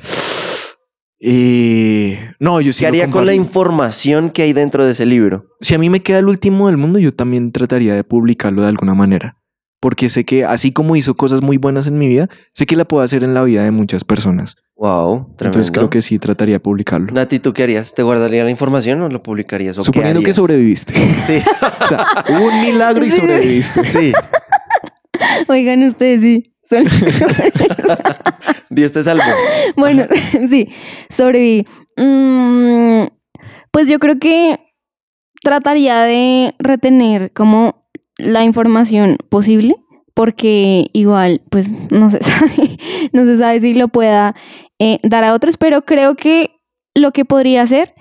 Eh, 1.18 2.18
no, 2.38 2.60
yo 2.60 2.74
sí 2.74 2.80
¿Qué 2.80 2.88
haría 2.88 3.10
con 3.10 3.24
la 3.24 3.32
información 3.32 4.30
que 4.30 4.42
hay 4.42 4.52
dentro 4.52 4.84
de 4.84 4.92
ese 4.92 5.06
libro? 5.06 5.46
si 5.62 5.74
a 5.74 5.78
mí 5.78 5.88
me 5.88 6.00
queda 6.00 6.18
el 6.18 6.28
último 6.28 6.66
del 6.66 6.76
mundo, 6.76 6.98
yo 6.98 7.10
también 7.10 7.52
trataría 7.52 7.94
de 7.94 8.04
publicarlo 8.04 8.60
de 8.60 8.68
alguna 8.68 8.94
manera. 8.94 9.38
Porque 9.80 10.10
sé 10.10 10.24
que 10.24 10.44
así 10.44 10.72
como 10.72 10.94
hizo 10.94 11.14
cosas 11.14 11.40
muy 11.40 11.56
buenas 11.56 11.86
en 11.86 11.98
mi 11.98 12.06
vida, 12.06 12.28
sé 12.52 12.66
que 12.66 12.76
la 12.76 12.84
puedo 12.84 13.02
hacer 13.02 13.24
en 13.24 13.32
la 13.32 13.44
vida 13.44 13.64
de 13.64 13.70
muchas 13.70 14.04
personas. 14.04 14.56
Wow, 14.76 15.34
tremendo. 15.36 15.44
Entonces 15.46 15.72
creo 15.72 15.88
que 15.88 16.02
sí 16.02 16.18
trataría 16.18 16.56
de 16.56 16.60
publicarlo. 16.60 17.10
Nati, 17.10 17.38
¿tú 17.38 17.54
qué 17.54 17.62
harías? 17.62 17.94
¿Te 17.94 18.02
guardaría 18.02 18.44
la 18.44 18.50
información 18.50 19.00
o 19.00 19.08
lo 19.08 19.22
publicarías? 19.22 19.78
¿O 19.78 19.80
qué 19.80 19.86
Suponiendo 19.86 20.22
que 20.22 20.34
sobreviviste. 20.34 20.92
Sí. 20.94 21.42
o 21.84 21.86
sea, 21.88 22.06
hubo 22.28 22.46
un 22.48 22.60
milagro 22.60 23.04
y 23.04 23.10
sobreviviste. 23.10 23.84
sí. 23.86 24.12
Oigan 25.48 25.82
ustedes, 25.84 26.20
sí. 26.20 26.52
Son- 26.62 26.84
Dios 28.70 28.92
te 28.92 29.02
salvó. 29.02 29.22
Bueno, 29.76 30.04
sí, 30.48 30.68
sobreviví. 31.08 31.66
Mm, 31.96 33.06
pues 33.70 33.88
yo 33.88 33.98
creo 33.98 34.18
que 34.18 34.58
trataría 35.42 36.02
de 36.02 36.54
retener 36.58 37.32
como 37.32 37.88
la 38.18 38.42
información 38.42 39.16
posible, 39.28 39.76
porque 40.12 40.88
igual, 40.92 41.42
pues 41.50 41.70
no 41.90 42.10
se 42.10 42.22
sabe, 42.22 42.78
no 43.12 43.24
se 43.24 43.38
sabe 43.38 43.60
si 43.60 43.74
lo 43.74 43.88
pueda 43.88 44.34
eh, 44.78 44.98
dar 45.02 45.24
a 45.24 45.34
otros, 45.34 45.56
pero 45.56 45.82
creo 45.82 46.14
que 46.16 46.50
lo 46.94 47.12
que 47.12 47.24
podría 47.24 47.62
hacer 47.62 47.94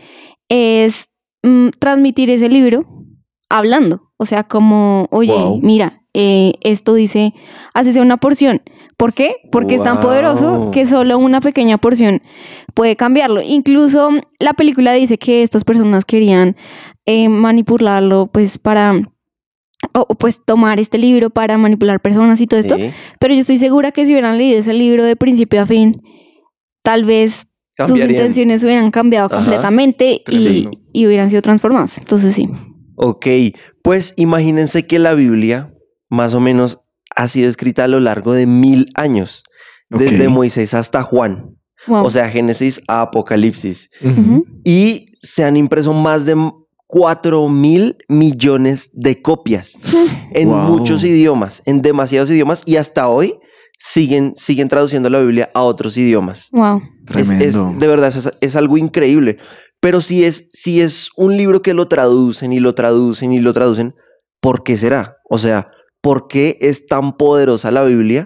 es 0.49 1.07
mm, 1.43 1.69
transmitir 1.79 2.29
ese 2.29 2.49
libro 2.49 2.85
hablando, 3.49 4.11
o 4.17 4.25
sea, 4.25 4.43
como, 4.43 5.07
oye, 5.11 5.33
Wow. 5.33 5.59
mira, 5.61 6.01
eh, 6.13 6.53
esto 6.61 6.93
dice, 6.93 7.33
así 7.73 7.91
sea 7.93 8.01
una 8.01 8.17
porción. 8.17 8.61
¿Por 8.97 9.13
qué? 9.13 9.35
Porque 9.51 9.75
es 9.75 9.83
tan 9.83 9.99
poderoso 9.99 10.71
que 10.71 10.85
solo 10.85 11.17
una 11.17 11.41
pequeña 11.41 11.77
porción 11.77 12.21
puede 12.73 12.95
cambiarlo. 12.95 13.41
Incluso 13.41 14.11
la 14.39 14.53
película 14.53 14.93
dice 14.93 15.17
que 15.17 15.43
estas 15.43 15.65
personas 15.65 16.05
querían 16.05 16.55
eh, 17.05 17.27
manipularlo, 17.27 18.27
pues 18.31 18.57
para, 18.57 18.93
o 19.93 20.05
o, 20.07 20.15
pues 20.15 20.41
tomar 20.45 20.79
este 20.79 20.97
libro 20.97 21.29
para 21.29 21.57
manipular 21.57 21.99
personas 21.99 22.39
y 22.39 22.47
todo 22.47 22.61
esto. 22.61 22.77
Sí. 22.77 22.89
Pero 23.19 23.33
yo 23.33 23.41
estoy 23.41 23.57
segura 23.57 23.91
que 23.91 24.05
si 24.05 24.13
hubieran 24.13 24.37
leído 24.37 24.59
ese 24.59 24.73
libro 24.73 25.03
de 25.03 25.17
principio 25.17 25.61
a 25.61 25.65
fin, 25.65 26.01
tal 26.85 27.03
vez 27.05 27.47
sus 27.87 27.99
intenciones 27.99 28.63
hubieran 28.63 28.89
cambiado 28.91 29.25
Ajá. 29.27 29.35
completamente 29.37 30.21
y, 30.29 30.69
y 30.93 31.05
hubieran 31.07 31.29
sido 31.29 31.41
transformados. 31.41 31.97
Entonces 31.97 32.33
sí. 32.35 32.49
Ok, 32.95 33.25
pues 33.81 34.13
imagínense 34.15 34.85
que 34.87 34.99
la 34.99 35.13
Biblia 35.13 35.73
más 36.09 36.33
o 36.33 36.39
menos 36.39 36.79
ha 37.13 37.27
sido 37.27 37.49
escrita 37.49 37.83
a 37.83 37.87
lo 37.89 37.99
largo 37.99 38.33
de 38.33 38.45
mil 38.45 38.85
años, 38.95 39.43
desde. 39.89 40.29
Moisés 40.29 40.73
hasta 40.73 41.03
Juan, 41.03 41.55
Wow. 41.87 42.05
o 42.05 42.09
sea, 42.11 42.29
Génesis 42.29 42.81
a 42.87 43.01
Apocalipsis, 43.01 43.89
y 44.63 45.07
se 45.21 45.43
han 45.43 45.55
impreso 45.57 45.93
más 45.93 46.25
de 46.25 46.35
4 46.87 47.47
mil 47.49 47.97
millones 48.07 48.89
de 48.93 49.21
copias 49.21 49.77
en 50.33 50.49
Wow. 50.49 50.57
muchos 50.69 51.03
idiomas, 51.03 51.61
en 51.65 51.81
demasiados 51.81 52.29
idiomas, 52.31 52.63
y 52.65 52.77
hasta 52.77 53.07
hoy 53.09 53.35
siguen, 53.77 54.33
siguen 54.35 54.67
traduciendo 54.67 55.09
la 55.09 55.19
Biblia 55.19 55.49
a 55.53 55.63
otros 55.63 55.97
idiomas. 55.97 56.49
Wow. 56.51 56.81
Es, 57.15 57.29
de 57.29 57.87
verdad, 57.87 58.15
es, 58.15 58.31
es 58.41 58.55
algo 58.55 58.77
increíble. 58.77 59.37
Pero 59.79 60.01
si 60.01 60.23
es, 60.23 60.49
si 60.51 60.81
es 60.81 61.09
un 61.15 61.37
libro 61.37 61.61
que 61.61 61.73
lo 61.73 61.87
traducen 61.87 62.53
y 62.53 62.59
lo 62.59 62.73
traducen 62.73 63.31
y 63.31 63.39
lo 63.39 63.53
traducen, 63.53 63.93
¿por 64.41 64.63
qué 64.63 64.77
será? 64.77 65.17
O 65.29 65.37
sea, 65.37 65.69
¿por 66.01 66.27
qué 66.27 66.57
es 66.61 66.87
tan 66.87 67.17
poderosa 67.17 67.71
la 67.71 67.83
Biblia 67.83 68.25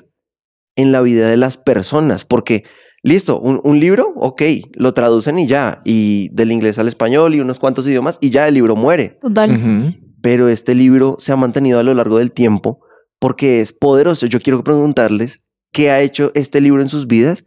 en 0.76 0.92
la 0.92 1.02
vida 1.02 1.30
de 1.30 1.38
las 1.38 1.58
personas? 1.58 2.24
Porque, 2.24 2.64
listo, 3.04 3.40
un, 3.40 3.60
un 3.64 3.80
libro, 3.80 4.14
ok, 4.16 4.42
lo 4.74 4.94
traducen 4.94 5.40
y 5.40 5.48
ya, 5.48 5.82
y 5.84 6.30
del 6.34 6.52
inglés 6.52 6.80
al 6.80 6.88
español 6.88 7.36
y 7.36 7.42
unos 7.42 7.60
cuantos 7.60 7.86
idiomas, 7.88 8.18
y 8.22 8.30
ya 8.30 8.48
el 8.48 8.54
libro 8.54 8.76
muere. 8.76 9.18
Total. 9.20 9.98
Pero 10.22 10.50
este 10.50 10.76
libro 10.76 11.18
se 11.20 11.32
ha 11.32 11.36
mantenido 11.36 11.80
a 11.80 11.84
lo 11.84 11.94
largo 11.94 12.20
del 12.20 12.32
tiempo 12.32 12.80
porque 13.20 13.62
es 13.62 13.74
poderoso. 13.74 14.26
Yo 14.26 14.40
quiero 14.40 14.64
preguntarles 14.64 15.44
qué 15.72 15.92
ha 15.92 16.02
hecho 16.02 16.32
este 16.36 16.62
libro 16.62 16.82
en 16.82 16.90
sus 16.90 17.08
vidas 17.08 17.46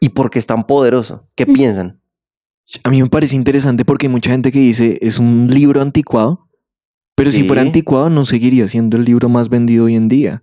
y 0.00 0.10
por 0.10 0.30
qué 0.30 0.38
es 0.38 0.46
tan 0.46 0.64
poderoso. 0.64 1.28
¿Qué 1.36 1.46
Mm. 1.46 1.52
piensan? 1.52 2.00
A 2.82 2.90
mí 2.90 3.02
me 3.02 3.08
parece 3.08 3.36
interesante 3.36 3.84
porque 3.84 4.06
hay 4.06 4.12
mucha 4.12 4.30
gente 4.30 4.50
que 4.50 4.58
dice 4.58 4.98
es 5.02 5.18
un 5.18 5.48
libro 5.50 5.80
anticuado, 5.82 6.48
pero 7.14 7.30
si 7.30 7.44
fuera 7.44 7.62
anticuado 7.62 8.10
no 8.10 8.24
seguiría 8.26 8.68
siendo 8.68 8.96
el 8.96 9.04
libro 9.04 9.28
más 9.28 9.48
vendido 9.48 9.84
hoy 9.84 9.94
en 9.94 10.08
día. 10.08 10.42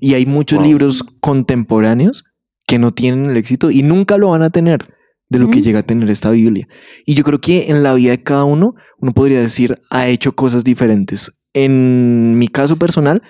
Y 0.00 0.14
hay 0.14 0.24
muchos 0.24 0.58
Wow. 0.58 0.66
libros 0.68 1.04
contemporáneos 1.20 2.24
que 2.66 2.78
no 2.78 2.92
tienen 2.92 3.30
el 3.30 3.36
éxito 3.36 3.70
y 3.70 3.82
nunca 3.82 4.18
lo 4.18 4.28
van 4.28 4.42
a 4.42 4.50
tener 4.50 4.88
de 5.30 5.38
lo 5.38 5.50
que 5.50 5.60
llega 5.60 5.80
a 5.80 5.82
tener 5.82 6.08
esta 6.10 6.30
Biblia. 6.30 6.66
Y 7.04 7.14
yo 7.14 7.24
creo 7.24 7.40
que 7.40 7.70
en 7.70 7.82
la 7.82 7.92
vida 7.94 8.12
de 8.12 8.18
cada 8.20 8.44
uno, 8.44 8.74
uno 8.98 9.12
podría 9.12 9.40
decir, 9.40 9.74
ha 9.90 10.06
hecho 10.08 10.32
cosas 10.32 10.64
diferentes. 10.64 11.30
En 11.52 12.38
mi 12.38 12.48
caso 12.48 12.76
personal, 12.76 13.22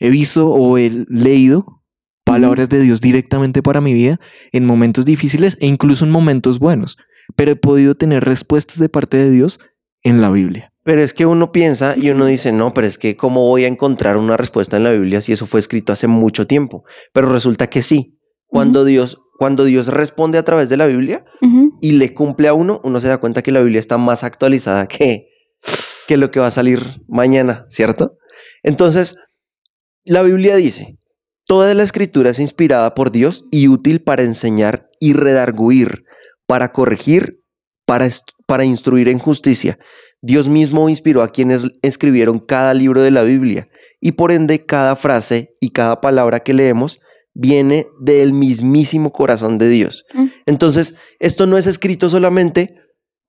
he 0.00 0.10
visto 0.10 0.48
o 0.48 0.78
he 0.78 1.04
leído 1.08 1.80
palabras 2.24 2.68
de 2.68 2.80
Dios 2.80 3.00
directamente 3.00 3.62
para 3.62 3.80
mi 3.80 3.92
vida 3.92 4.18
en 4.52 4.64
momentos 4.64 5.04
difíciles 5.04 5.56
e 5.60 5.66
incluso 5.66 6.04
en 6.04 6.10
momentos 6.10 6.58
buenos, 6.58 6.96
pero 7.36 7.52
he 7.52 7.56
podido 7.56 7.94
tener 7.94 8.24
respuestas 8.24 8.78
de 8.78 8.88
parte 8.88 9.16
de 9.16 9.30
Dios 9.30 9.60
en 10.02 10.20
la 10.20 10.30
Biblia. 10.30 10.72
Pero 10.82 11.02
es 11.02 11.12
que 11.12 11.26
uno 11.26 11.52
piensa 11.52 11.94
y 11.96 12.10
uno 12.10 12.24
dice, 12.24 12.52
no, 12.52 12.72
pero 12.72 12.86
es 12.86 12.98
que 12.98 13.16
¿cómo 13.16 13.46
voy 13.46 13.64
a 13.64 13.68
encontrar 13.68 14.16
una 14.16 14.36
respuesta 14.36 14.76
en 14.76 14.84
la 14.84 14.92
Biblia 14.92 15.20
si 15.20 15.32
eso 15.32 15.46
fue 15.46 15.60
escrito 15.60 15.92
hace 15.92 16.06
mucho 16.06 16.46
tiempo? 16.46 16.84
Pero 17.12 17.32
resulta 17.32 17.68
que 17.68 17.82
sí. 17.82 18.18
Cuando 18.46 18.84
Dios, 18.84 19.18
cuando 19.38 19.64
Dios 19.64 19.88
responde 19.88 20.38
a 20.38 20.44
través 20.44 20.68
de 20.68 20.76
la 20.76 20.86
Biblia 20.86 21.24
y 21.80 21.92
le 21.92 22.14
cumple 22.14 22.48
a 22.48 22.54
uno, 22.54 22.80
uno 22.82 22.98
se 23.00 23.08
da 23.08 23.18
cuenta 23.18 23.42
que 23.42 23.52
la 23.52 23.60
Biblia 23.60 23.78
está 23.78 23.98
más 23.98 24.24
actualizada 24.24 24.88
que, 24.88 25.26
que 26.08 26.16
lo 26.16 26.30
que 26.30 26.40
va 26.40 26.46
a 26.46 26.50
salir 26.50 27.02
mañana, 27.06 27.66
¿cierto? 27.68 28.16
Entonces, 28.62 29.16
la 30.10 30.22
Biblia 30.22 30.56
dice, 30.56 30.98
toda 31.46 31.72
la 31.72 31.84
escritura 31.84 32.30
es 32.30 32.40
inspirada 32.40 32.94
por 32.94 33.12
Dios 33.12 33.44
y 33.52 33.68
útil 33.68 34.02
para 34.02 34.24
enseñar 34.24 34.90
y 34.98 35.12
redarguir, 35.12 36.02
para 36.48 36.72
corregir, 36.72 37.44
para, 37.86 38.08
para 38.44 38.64
instruir 38.64 39.08
en 39.08 39.20
justicia, 39.20 39.78
Dios 40.20 40.48
mismo 40.48 40.88
inspiró 40.88 41.22
a 41.22 41.28
quienes 41.28 41.62
escribieron 41.82 42.40
cada 42.40 42.74
libro 42.74 43.02
de 43.02 43.12
la 43.12 43.22
Biblia 43.22 43.68
y 44.00 44.12
por 44.12 44.32
ende 44.32 44.64
cada 44.64 44.96
frase 44.96 45.54
y 45.60 45.70
cada 45.70 46.00
palabra 46.00 46.40
que 46.40 46.54
leemos 46.54 46.98
viene 47.32 47.86
del 48.00 48.32
mismísimo 48.32 49.12
corazón 49.12 49.58
de 49.58 49.68
Dios. 49.68 50.06
Mm. 50.12 50.26
Entonces, 50.46 50.96
esto 51.20 51.46
no 51.46 51.56
es 51.56 51.68
escrito 51.68 52.10
solamente 52.10 52.74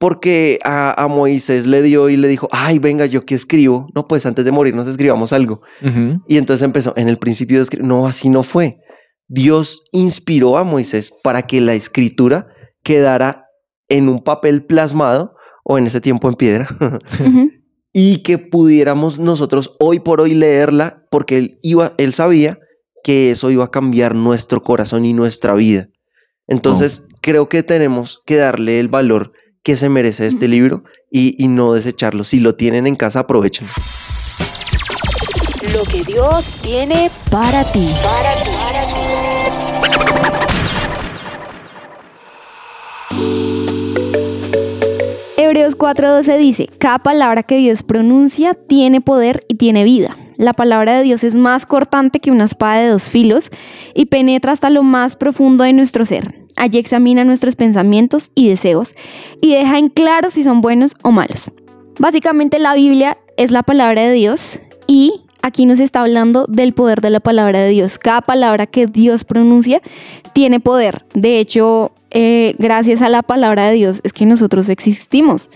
porque 0.02 0.58
a, 0.64 1.00
a 1.00 1.08
Moisés 1.08 1.68
le 1.68 1.84
dio 1.84 2.10
y 2.10 2.18
le 2.18 2.28
dijo, 2.28 2.48
ay, 2.52 2.80
venga, 2.80 3.06
yo 3.06 3.24
qué 3.24 3.36
escribo. 3.36 3.88
No, 3.94 4.08
pues 4.08 4.26
antes 4.26 4.44
de 4.44 4.52
morir 4.52 4.74
nos 4.74 4.88
escribamos 4.88 5.32
algo. 5.32 5.62
Ujú. 5.86 6.24
Y 6.28 6.38
entonces 6.38 6.66
empezó, 6.66 6.94
en 6.98 7.08
el 7.08 7.20
principio 7.20 7.58
de 7.58 7.64
escribir, 7.64 7.86
no, 7.86 8.08
así 8.08 8.28
no 8.28 8.42
fue. 8.42 8.80
Dios 9.28 9.84
inspiró 9.92 10.58
a 10.58 10.64
Moisés 10.64 11.14
para 11.22 11.44
que 11.44 11.62
la 11.62 11.76
escritura 11.76 12.48
quedara 12.82 13.46
en 13.90 14.10
un 14.10 14.24
papel 14.24 14.66
plasmado 14.66 15.36
o 15.64 15.78
en 15.78 15.86
ese 15.86 16.02
tiempo 16.02 16.28
en 16.30 16.34
piedra 16.34 16.68
Ujú. 17.20 17.52
y 17.94 18.24
que 18.24 18.40
pudiéramos 18.40 19.20
nosotros 19.20 19.76
hoy 19.80 20.00
por 20.00 20.20
hoy 20.20 20.34
leerla 20.34 21.06
porque 21.12 21.38
él 21.38 21.60
iba, 21.62 21.94
él 22.00 22.14
sabía 22.14 22.58
que 23.04 23.30
eso 23.30 23.52
iba 23.52 23.66
a 23.66 23.72
cambiar 23.72 24.16
nuestro 24.16 24.64
corazón 24.64 25.06
y 25.06 25.14
nuestra 25.14 25.54
vida. 25.54 25.90
Entonces 26.48 27.06
creo 27.22 27.50
que 27.50 27.62
tenemos 27.62 28.24
que 28.26 28.38
darle 28.38 28.80
el 28.80 28.88
valor 28.88 29.34
que 29.63 29.76
se 29.76 29.89
merece 29.89 30.28
este 30.28 30.47
libro 30.47 30.84
y, 31.12 31.36
y 31.43 31.47
no 31.47 31.74
desecharlo. 31.74 32.24
Si 32.24 32.39
lo 32.39 32.56
tienen 32.56 32.88
en 32.88 32.95
casa, 32.95 33.19
aprovechen. 33.21 33.67
Lo 35.74 35.84
que 35.84 36.04
Dios 36.04 36.43
tiene 36.62 37.12
Para 37.30 37.63
ti. 37.71 37.88
para 38.04 38.34
ti. 38.36 38.52
Hebreos 45.38 45.78
4:12 45.78 46.38
dice, 46.38 46.69
cada 46.80 47.00
palabra 47.00 47.43
que 47.43 47.58
Dios 47.58 47.84
pronuncia 47.84 48.54
tiene 48.54 49.02
poder 49.02 49.43
y 49.47 49.56
tiene 49.56 49.84
vida. 49.84 50.17
La 50.38 50.54
palabra 50.54 50.97
de 50.97 51.04
Dios 51.04 51.24
es 51.24 51.36
más 51.36 51.65
cortante 51.65 52.19
que 52.19 52.32
una 52.32 52.45
espada 52.45 52.80
de 52.80 52.88
dos 52.88 53.10
filos 53.10 53.50
y 53.93 54.06
penetra 54.06 54.54
hasta 54.54 54.69
lo 54.69 54.82
más 54.82 55.15
profundo 55.15 55.63
de 55.63 55.74
nuestro 55.74 56.06
ser. 56.06 56.40
Allí 56.62 56.78
examina 56.78 57.24
nuestros 57.24 57.56
pensamientos 57.56 58.32
y 58.36 58.47
deseos 58.47 58.93
y 59.41 59.56
deja 59.56 59.80
en 59.80 59.89
claro 59.89 60.30
si 60.30 60.43
son 60.43 60.62
buenos 60.62 60.93
o 61.02 61.10
malos. 61.10 61.50
Básicamente 61.97 62.60
la 62.60 62.76
Biblia 62.76 63.17
es 63.36 63.50
la 63.50 63.63
palabra 63.63 64.04
de 64.04 64.13
Dios 64.13 64.60
y 64.86 65.21
aquí 65.41 65.65
nos 65.65 65.80
está 65.80 66.02
hablando 66.02 66.45
del 66.47 66.76
poder 66.76 67.02
de 67.02 67.10
la 67.10 67.19
palabra 67.19 67.62
de 67.62 67.69
Dios. 67.69 67.97
Cada 67.97 68.21
palabra 68.21 68.67
que 68.67 68.86
Dios 68.86 69.24
pronuncia 69.24 69.82
tiene 70.34 70.60
poder. 70.60 71.04
De 71.15 71.39
hecho, 71.39 71.93
eh, 72.12 72.54
gracias 72.60 73.02
a 73.02 73.10
la 73.10 73.24
palabra 73.24 73.67
de 73.67 73.74
Dios 73.74 74.00
es 74.04 74.13
que 74.13 74.28
nosotros 74.28 74.69
existimos. 74.69 75.50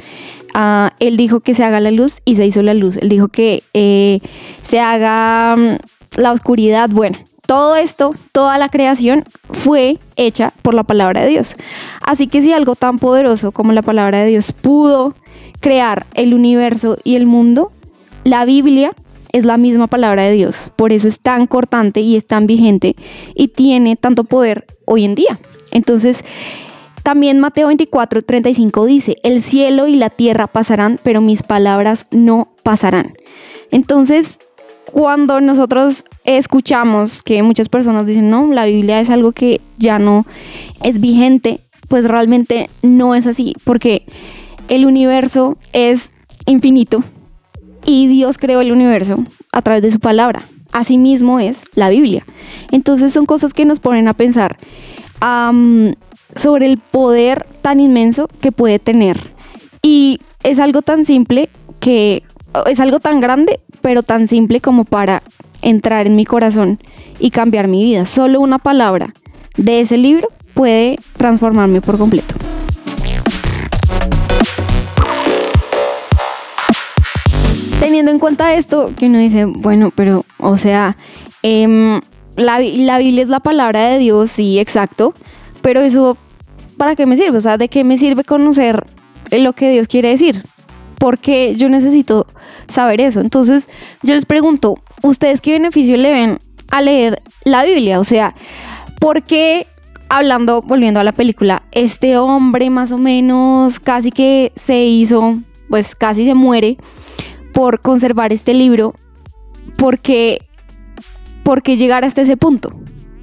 Ah, 0.56 0.94
él 1.00 1.18
dijo 1.18 1.42
que 1.42 1.54
se 1.54 1.64
haga 1.64 1.80
la 1.82 1.92
luz 1.92 2.18
y 2.26 2.36
se 2.36 2.48
hizo 2.48 2.64
la 2.64 2.74
luz. 2.74 2.98
Él 2.98 3.10
dijo 3.10 3.28
que 3.28 3.62
eh, 3.76 4.22
se 4.64 4.80
haga 4.80 5.56
mm, 5.56 6.20
la 6.20 6.32
oscuridad. 6.32 6.90
Bueno, 6.90 7.20
todo 7.46 7.76
esto, 7.76 8.14
toda 8.32 8.58
la 8.58 8.70
creación 8.70 9.24
fue 9.52 10.00
hecha 10.16 10.54
por 10.62 10.74
la 10.74 10.84
palabra 10.84 11.22
de 11.22 11.30
Dios. 11.30 11.56
Así 12.02 12.28
que 12.28 12.42
si 12.42 12.54
algo 12.54 12.76
tan 12.76 13.00
poderoso 13.00 13.52
como 13.52 13.72
la 13.72 13.82
palabra 13.82 14.20
de 14.20 14.28
Dios 14.28 14.52
pudo 14.52 15.16
crear 15.60 16.06
el 16.14 16.34
universo 16.34 16.98
y 17.04 17.16
el 17.16 17.26
mundo, 17.26 17.72
la 18.24 18.46
Biblia 18.46 18.94
es 19.32 19.46
la 19.46 19.58
misma 19.58 19.88
palabra 19.88 20.24
de 20.24 20.32
Dios. 20.32 20.72
Por 20.76 20.94
eso 20.94 21.08
es 21.08 21.20
tan 21.20 21.48
cortante 21.48 22.00
y 22.00 22.16
es 22.16 22.26
tan 22.26 22.48
vigente 22.48 22.96
y 23.36 23.50
tiene 23.50 23.96
tanto 23.96 24.24
poder 24.24 24.66
hoy 24.86 25.04
en 25.06 25.16
día. 25.16 25.40
Entonces, 25.72 26.24
también 27.04 27.40
Mateo 27.40 27.68
24, 27.68 28.24
35 28.24 28.86
dice, 28.86 29.18
el 29.24 29.44
cielo 29.44 29.88
y 29.88 29.96
la 29.96 30.10
tierra 30.10 30.48
pasarán, 30.48 31.00
pero 31.04 31.22
mis 31.22 31.44
palabras 31.44 32.06
no 32.12 32.48
pasarán. 32.64 33.14
Entonces, 33.72 34.40
cuando 34.92 35.42
nosotros 35.42 36.06
escuchamos 36.24 37.24
que 37.24 37.44
muchas 37.44 37.70
personas 37.70 38.06
dicen, 38.06 38.30
no, 38.30 38.48
la 38.54 38.66
Biblia 38.66 39.00
es 39.00 39.10
algo 39.10 39.32
que 39.32 39.62
ya 39.78 40.00
no 40.00 40.26
es 40.84 41.00
vigente, 41.00 41.60
pues 41.88 42.06
realmente 42.06 42.70
no 42.82 43.16
es 43.16 43.28
así, 43.28 43.54
porque 43.64 44.06
el 44.70 44.86
universo 44.86 45.58
es 45.74 46.14
infinito 46.46 47.04
y 47.86 48.08
Dios 48.08 48.38
creó 48.38 48.62
el 48.62 48.72
universo 48.72 49.24
a 49.52 49.62
través 49.62 49.84
de 49.84 49.92
su 49.92 50.00
palabra. 50.00 50.46
Asimismo 50.72 51.40
es 51.40 51.62
la 51.76 51.90
Biblia. 51.90 52.26
Entonces 52.72 53.14
son 53.14 53.26
cosas 53.26 53.54
que 53.54 53.66
nos 53.66 53.80
ponen 53.80 54.08
a 54.08 54.14
pensar 54.14 54.58
sobre 56.36 56.66
el 56.66 56.78
poder 56.78 57.46
tan 57.62 57.80
inmenso 57.80 58.28
que 58.42 58.52
puede 58.52 58.80
tener. 58.80 59.20
Y 59.82 60.20
es 60.44 60.60
algo 60.60 60.82
tan 60.82 61.06
simple 61.06 61.50
que 61.80 62.24
es 62.66 62.80
algo 62.80 63.00
tan 63.00 63.20
grande, 63.20 63.60
pero 63.82 64.04
tan 64.04 64.28
simple 64.28 64.62
como 64.62 64.86
para 64.86 65.22
entrar 65.62 66.08
en 66.08 66.16
mi 66.16 66.26
corazón 66.26 66.80
y 67.20 67.32
cambiar 67.32 67.68
mi 67.68 67.84
vida. 67.84 68.06
Solo 68.06 68.40
una 68.40 68.60
palabra 68.60 69.14
de 69.58 69.82
ese 69.82 69.98
libro 69.98 70.30
puede 70.54 70.98
transformarme 71.18 71.82
por 71.82 71.98
completo. 71.98 72.36
Teniendo 77.80 78.12
en 78.12 78.20
cuenta 78.20 78.54
esto, 78.56 78.92
que 78.98 79.08
uno 79.08 79.20
dice, 79.20 79.46
bueno, 79.46 79.92
pero, 79.94 80.26
o 80.40 80.58
sea, 80.58 80.98
em, 81.44 82.02
la, 82.36 82.60
la 82.60 82.98
Biblia 82.98 83.24
es 83.24 83.30
la 83.30 83.40
palabra 83.40 83.90
de 83.90 84.00
Dios, 84.00 84.32
sí, 84.32 84.60
exacto, 84.60 85.14
pero 85.62 85.82
eso, 85.82 86.18
¿para 86.78 86.96
qué 86.96 87.06
me 87.06 87.16
sirve? 87.18 87.38
O 87.38 87.42
sea, 87.42 87.58
¿de 87.58 87.70
qué 87.70 87.84
me 87.84 87.98
sirve 87.98 88.24
conocer 88.24 88.86
lo 89.32 89.54
que 89.54 89.72
Dios 89.72 89.88
quiere 89.88 90.10
decir? 90.10 90.44
Porque 90.98 91.56
yo 91.56 91.70
necesito 91.70 92.26
saber 92.68 93.02
eso. 93.02 93.22
Entonces, 93.22 93.70
yo 94.04 94.14
les 94.14 94.26
pregunto, 94.26 94.80
¿ustedes 95.02 95.42
qué 95.42 95.54
beneficio 95.54 95.98
le 95.98 96.12
ven 96.12 96.40
a 96.72 96.82
leer 96.82 97.22
la 97.44 97.64
Biblia? 97.64 98.00
O 98.00 98.04
sea, 98.04 98.36
¿por 99.00 99.24
qué, 99.24 99.68
hablando, 100.10 100.62
volviendo 100.62 101.00
a 101.00 101.04
la 101.04 101.12
película, 101.12 101.64
este 101.72 102.18
hombre 102.18 102.70
más 102.70 102.92
o 102.92 102.98
menos 102.98 103.80
casi 103.80 104.12
que 104.12 104.52
se 104.56 104.84
hizo, 104.86 105.40
pues 105.70 105.96
casi 105.96 106.26
se 106.26 106.34
muere 106.34 106.78
por 107.54 107.82
conservar 107.82 108.34
este 108.34 108.54
libro? 108.54 108.94
Porque, 109.78 110.40
porque 111.44 111.78
llegar 111.78 112.06
hasta 112.06 112.22
ese 112.22 112.38
punto? 112.38 112.74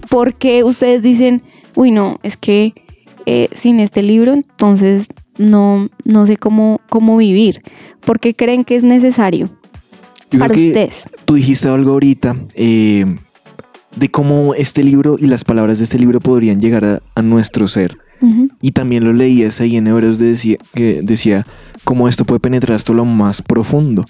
Porque 0.09 0.65
ustedes 0.65 1.03
dicen, 1.03 1.43
uy, 1.75 1.91
no, 1.91 2.19
es 2.23 2.37
que 2.37 2.75
eh, 3.27 3.49
sin 3.53 3.81
este 3.81 4.03
libro, 4.03 4.33
entonces 4.33 5.07
no, 5.39 5.89
no 6.05 6.27
sé 6.27 6.37
cómo, 6.37 6.81
cómo 6.89 7.17
vivir. 7.17 7.61
porque 8.01 8.35
creen 8.35 8.65
que 8.65 8.77
es 8.77 8.85
necesario 8.85 9.49
Yo 10.31 10.39
para 10.39 10.53
creo 10.55 10.65
que 10.65 10.69
ustedes? 10.69 11.05
tú 11.25 11.35
dijiste 11.35 11.69
algo 11.69 11.93
ahorita 11.93 12.37
eh, 12.55 13.05
de 13.97 14.11
cómo 14.11 14.55
este 14.55 14.83
libro 14.85 15.17
y 15.19 15.27
las 15.27 15.45
palabras 15.45 15.79
de 15.79 15.85
este 15.85 15.99
libro 15.99 16.21
podrían 16.21 16.61
llegar 16.61 16.85
a, 16.85 17.01
a 17.15 17.23
nuestro 17.23 17.69
ser. 17.69 17.99
Ujú. 18.21 18.49
Y 18.61 18.71
también 18.73 19.05
lo 19.05 19.13
leías 19.13 19.61
ahí 19.61 19.77
en 19.77 19.87
Hebreos 19.87 20.19
decía, 20.19 20.57
que 20.75 21.01
decía 21.03 21.47
cómo 21.85 22.09
esto 22.09 22.25
puede 22.25 22.41
penetrar 22.41 22.77
hasta 22.77 22.93
lo 22.93 23.05
más 23.05 23.43
profundo. 23.43 24.05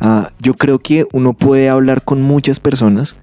Ah, 0.00 0.30
yo 0.40 0.54
creo 0.54 0.78
que 0.78 1.06
uno 1.12 1.32
puede 1.34 1.68
hablar 1.68 2.02
con 2.04 2.22
muchas 2.22 2.60
personas 2.60 3.16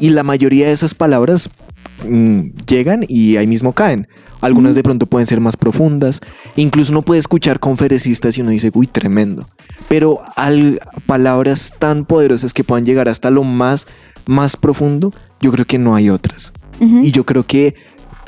y 0.00 0.10
la 0.10 0.22
mayoría 0.22 0.66
de 0.66 0.72
esas 0.72 0.94
palabras 0.94 1.50
mm, 2.08 2.40
llegan 2.66 3.04
y 3.06 3.36
ahí 3.36 3.46
mismo 3.46 3.72
caen. 3.74 4.08
Algunas 4.40 4.74
de 4.74 4.82
pronto 4.82 5.06
pueden 5.06 5.26
ser 5.26 5.40
más 5.40 5.56
profundas. 5.56 6.20
Incluso 6.56 6.92
uno 6.92 7.02
puede 7.02 7.20
escuchar 7.20 7.60
conferencistas 7.60 8.36
y 8.36 8.40
uno 8.40 8.50
dice, 8.50 8.70
uy, 8.74 8.86
tremendo. 8.86 9.46
Pero 9.88 10.22
al, 10.36 10.80
palabras 11.06 11.74
tan 11.78 12.04
poderosas 12.04 12.52
que 12.52 12.64
puedan 12.64 12.84
llegar 12.84 13.08
hasta 13.08 13.30
lo 13.30 13.44
más, 13.44 13.86
más 14.26 14.56
profundo, 14.56 15.12
yo 15.40 15.52
creo 15.52 15.66
que 15.66 15.78
no 15.78 15.94
hay 15.94 16.10
otras. 16.10 16.52
Y 16.80 17.10
yo 17.10 17.26
creo 17.26 17.44
que 17.44 17.74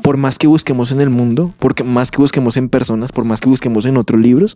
por 0.02 0.18
más 0.18 0.36
que 0.36 0.46
busquemos 0.46 0.92
en 0.92 1.00
el 1.00 1.08
mundo, 1.08 1.54
porque 1.58 1.84
más 1.84 2.10
que 2.10 2.18
busquemos 2.18 2.56
en 2.58 2.68
personas, 2.68 3.12
por 3.12 3.24
más 3.24 3.40
que 3.40 3.48
busquemos 3.48 3.86
en 3.86 3.96
otros 3.96 4.20
libros, 4.20 4.54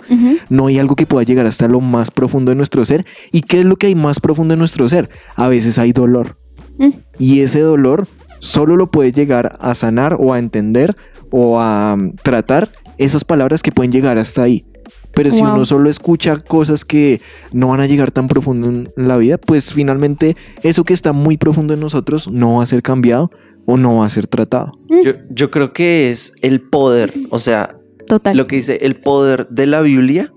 no 0.50 0.66
hay 0.66 0.78
algo 0.78 0.96
que 0.96 1.06
pueda 1.06 1.24
llegar 1.24 1.46
hasta 1.46 1.68
lo 1.68 1.80
más 1.80 2.10
profundo 2.10 2.50
de 2.50 2.56
nuestro 2.56 2.84
ser. 2.84 3.06
¿Y 3.32 3.42
qué 3.42 3.60
es 3.60 3.64
lo 3.64 3.76
que 3.76 3.86
hay 3.86 3.94
más 3.94 4.20
profundo 4.20 4.54
en 4.54 4.58
nuestro 4.58 4.88
ser? 4.88 5.08
A 5.34 5.48
veces 5.48 5.78
hay 5.78 5.92
dolor. 5.92 6.36
Mm. 6.78 6.90
Y 7.18 7.40
ese 7.40 7.60
dolor 7.60 8.06
solo 8.46 8.76
lo 8.76 8.86
puede 8.86 9.12
llegar 9.12 9.56
a 9.60 9.74
sanar 9.74 10.16
o 10.18 10.32
a 10.32 10.38
entender 10.38 10.94
o 11.30 11.60
a 11.60 11.96
mm, 11.96 12.16
tratar 12.22 12.68
esas 12.96 13.24
palabras 13.24 13.62
que 13.62 13.72
pueden 13.72 13.92
llegar 13.92 14.18
hasta 14.18 14.42
ahí. 14.42 14.64
Pero 15.12 15.30
si 15.30 15.40
uno 15.40 15.64
solo 15.64 15.88
escucha 15.88 16.36
cosas 16.38 16.84
que 16.84 17.22
no 17.50 17.68
van 17.68 17.80
a 17.80 17.86
llegar 17.86 18.10
tan 18.10 18.28
profundo 18.28 18.68
en 18.68 18.92
la 18.96 19.16
vida, 19.16 19.38
pues 19.38 19.72
finalmente 19.72 20.36
eso 20.62 20.84
que 20.84 20.92
está 20.92 21.14
muy 21.14 21.38
profundo 21.38 21.72
en 21.72 21.80
nosotros 21.80 22.30
no 22.30 22.56
va 22.56 22.62
a 22.62 22.66
ser 22.66 22.82
cambiado 22.82 23.30
o 23.64 23.78
no 23.78 23.96
va 23.96 24.06
a 24.06 24.10
ser 24.10 24.26
tratado. 24.26 24.72
Yo, 25.02 25.12
yo 25.30 25.50
creo 25.50 25.72
que 25.72 26.10
es 26.10 26.34
el 26.42 26.60
poder, 26.60 27.14
o 27.30 27.38
sea, 27.38 27.78
Total. 28.06 28.36
lo 28.36 28.46
que 28.46 28.56
dice 28.56 28.78
el 28.82 28.96
poder 28.96 29.48
de 29.48 29.66
la 29.66 29.80
Biblia, 29.80 30.34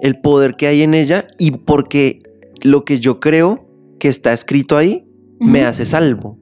el 0.00 0.20
poder 0.20 0.54
que 0.54 0.68
hay 0.68 0.82
en 0.82 0.94
ella 0.94 1.26
y 1.36 1.50
porque 1.50 2.20
lo 2.62 2.84
que 2.84 3.00
yo 3.00 3.18
creo 3.18 3.66
que 3.98 4.06
está 4.06 4.32
escrito 4.32 4.76
ahí 4.76 5.07
me 5.40 5.64
hace 5.64 5.84
salvo. 5.84 6.38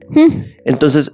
Entonces, 0.65 1.11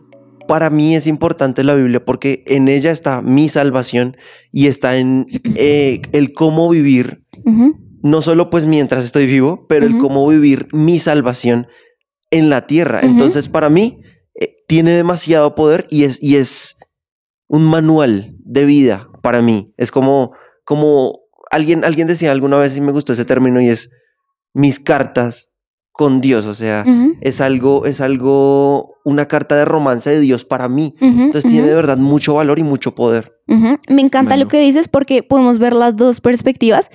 para 0.48 0.70
mí 0.70 0.96
es 0.96 1.08
importante 1.08 1.64
la 1.64 1.76
Biblia 1.76 2.04
porque 2.04 2.44
en 2.48 2.68
ella 2.68 2.92
está 2.92 3.22
mi 3.22 3.50
salvación 3.50 4.18
y 4.52 4.68
está 4.68 4.98
en 4.98 5.28
eh, 5.56 6.02
el 6.12 6.34
cómo 6.34 6.70
vivir 6.70 7.24
no 8.04 8.22
solo 8.22 8.50
pues 8.50 8.66
mientras 8.66 9.06
estoy 9.06 9.26
vivo, 9.26 9.66
pero 9.68 9.86
el 9.86 9.98
cómo 9.98 10.28
vivir 10.28 10.68
mi 10.74 11.00
salvación 11.00 11.68
en 12.32 12.50
la 12.50 12.68
tierra. 12.68 13.00
Entonces, 13.02 13.48
para 13.48 13.70
mí, 13.70 14.02
eh, 14.40 14.58
tiene 14.68 14.92
demasiado 14.92 15.56
poder 15.56 15.88
y 15.90 16.04
es, 16.04 16.22
y 16.22 16.36
es 16.36 16.78
un 17.48 17.64
manual 17.64 18.36
de 18.40 18.66
vida 18.66 19.10
para 19.22 19.42
mí. 19.42 19.74
Es 19.78 19.90
como, 19.90 20.34
como 20.66 21.22
alguien, 21.50 21.86
alguien 21.86 22.08
decía 22.08 22.32
alguna 22.32 22.58
vez 22.58 22.76
y 22.76 22.82
me 22.82 22.92
gustó 22.92 23.14
ese 23.14 23.24
término 23.24 23.62
y 23.62 23.70
es 23.70 23.90
mis 24.54 24.82
cartas 24.82 25.53
con 25.94 26.20
Dios. 26.20 26.46
O 26.46 26.54
sea, 26.54 26.84
es 27.22 27.40
algo, 27.40 27.86
es 27.86 28.02
algo, 28.02 28.96
una 29.06 29.28
carta 29.28 29.56
de 29.56 29.64
romance 29.64 30.10
de 30.10 30.20
Dios 30.20 30.44
para 30.44 30.68
mí. 30.68 30.96
ujú, 31.00 31.22
Entonces 31.22 31.50
tiene 31.50 31.68
de 31.68 31.76
verdad 31.76 31.98
mucho 31.98 32.34
valor 32.34 32.60
y 32.60 32.64
mucho 32.64 32.94
poder. 32.96 33.32
Me 33.48 34.02
encanta 34.02 34.32
Bueno. 34.32 34.44
lo 34.44 34.48
que 34.50 34.60
dices 34.60 34.88
porque 34.90 35.24
podemos 35.24 35.60
ver 35.60 35.74
las 35.74 35.96
dos 35.96 36.20
perspectivas. 36.20 36.90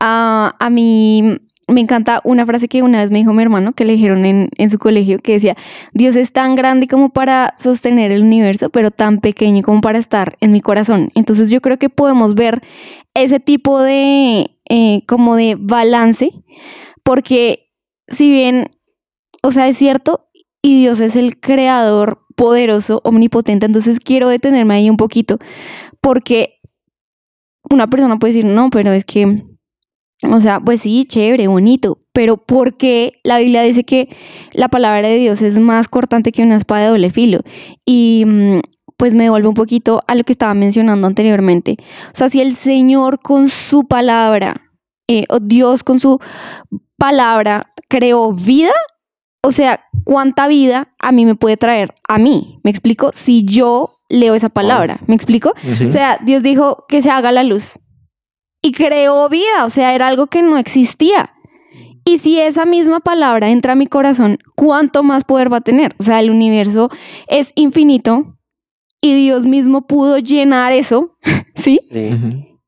Ah, 0.00 0.56
a 0.58 0.70
mí 0.70 1.38
me 1.70 1.82
encanta 1.82 2.22
una 2.24 2.46
frase 2.46 2.66
que 2.66 2.82
una 2.82 3.02
vez 3.02 3.10
me 3.10 3.18
dijo 3.18 3.34
mi 3.34 3.42
hermano 3.42 3.72
que 3.74 3.84
le 3.84 3.92
dijeron 3.92 4.24
en, 4.24 4.48
en 4.56 4.70
su 4.70 4.78
colegio 4.78 5.18
que 5.18 5.32
decía, 5.32 5.54
Dios 5.92 6.16
es 6.16 6.32
tan 6.32 6.54
grande 6.54 6.88
como 6.88 7.10
para 7.10 7.52
sostener 7.58 8.10
el 8.10 8.22
universo, 8.22 8.70
pero 8.70 8.90
tan 8.90 9.18
pequeño 9.20 9.62
como 9.62 9.82
para 9.82 9.98
estar 9.98 10.38
en 10.40 10.52
mi 10.52 10.62
corazón. 10.62 11.10
Entonces 11.14 11.50
yo 11.50 11.60
creo 11.60 11.76
que 11.78 11.90
podemos 11.90 12.34
ver 12.34 12.62
ese 13.12 13.38
tipo 13.38 13.80
de, 13.82 14.50
eh, 14.70 15.02
como 15.06 15.36
de 15.36 15.56
balance, 15.60 16.32
porque 17.02 17.67
si 18.08 18.30
bien, 18.30 18.70
o 19.42 19.52
sea, 19.52 19.68
es 19.68 19.76
cierto, 19.76 20.28
y 20.62 20.80
Dios 20.80 21.00
es 21.00 21.16
el 21.16 21.38
creador 21.38 22.26
poderoso, 22.36 23.00
omnipotente, 23.04 23.66
entonces 23.66 24.00
quiero 24.00 24.28
detenerme 24.28 24.74
ahí 24.74 24.90
un 24.90 24.96
poquito 24.96 25.38
porque 26.00 26.60
una 27.70 27.88
persona 27.88 28.18
puede 28.18 28.34
decir, 28.34 28.50
no, 28.50 28.70
pero 28.70 28.92
es 28.92 29.04
que, 29.04 29.44
o 30.22 30.40
sea, 30.40 30.60
pues 30.60 30.82
sí, 30.82 31.04
chévere, 31.04 31.48
bonito, 31.48 31.98
pero 32.12 32.36
¿por 32.36 32.76
qué 32.76 33.12
la 33.24 33.38
Biblia 33.38 33.62
dice 33.62 33.84
que 33.84 34.08
la 34.52 34.68
palabra 34.68 35.08
de 35.08 35.18
Dios 35.18 35.42
es 35.42 35.58
más 35.58 35.88
cortante 35.88 36.32
que 36.32 36.42
una 36.42 36.56
espada 36.56 36.84
de 36.84 36.88
doble 36.88 37.10
filo? 37.10 37.40
Y 37.84 38.24
mm, 38.26 38.60
pues 38.96 39.14
me 39.14 39.24
devuelvo 39.24 39.50
un 39.50 39.54
poquito 39.54 40.02
a 40.06 40.14
lo 40.14 40.24
que 40.24 40.32
estaba 40.32 40.54
mencionando 40.54 41.06
anteriormente. 41.06 41.76
O 42.12 42.16
sea, 42.16 42.28
si 42.28 42.40
el 42.40 42.56
Señor 42.56 43.20
con 43.20 43.48
su 43.48 43.86
palabra, 43.86 44.62
eh, 45.06 45.24
o 45.28 45.38
Dios 45.38 45.84
con 45.84 46.00
su 46.00 46.18
palabra 46.98 47.72
creó 47.88 48.32
vida, 48.32 48.72
o 49.42 49.52
sea, 49.52 49.84
¿cuánta 50.04 50.48
vida 50.48 50.94
a 50.98 51.12
mí 51.12 51.24
me 51.24 51.36
puede 51.36 51.56
traer? 51.56 51.94
A 52.06 52.18
mí, 52.18 52.60
¿me 52.64 52.70
explico? 52.70 53.10
Si 53.14 53.44
yo 53.44 53.90
leo 54.08 54.34
esa 54.34 54.48
palabra, 54.48 55.00
¿me 55.06 55.14
explico? 55.14 55.54
O 55.84 55.88
sea, 55.88 56.18
Dios 56.22 56.42
dijo 56.42 56.84
que 56.88 57.00
se 57.00 57.10
haga 57.10 57.32
la 57.32 57.44
luz 57.44 57.78
y 58.62 58.72
creó 58.72 59.28
vida, 59.28 59.64
o 59.64 59.70
sea, 59.70 59.94
era 59.94 60.08
algo 60.08 60.26
que 60.26 60.42
no 60.42 60.58
existía. 60.58 61.30
Y 62.04 62.18
si 62.18 62.40
esa 62.40 62.64
misma 62.64 63.00
palabra 63.00 63.50
entra 63.50 63.72
a 63.72 63.76
mi 63.76 63.86
corazón, 63.86 64.38
¿cuánto 64.56 65.02
más 65.02 65.24
poder 65.24 65.52
va 65.52 65.58
a 65.58 65.62
tener? 65.62 65.94
O 65.98 66.02
sea, 66.02 66.20
el 66.20 66.30
universo 66.30 66.90
es 67.28 67.52
infinito 67.54 68.38
y 69.00 69.14
Dios 69.14 69.44
mismo 69.44 69.86
pudo 69.86 70.18
llenar 70.18 70.72
eso, 70.72 71.16
¿sí? 71.54 71.80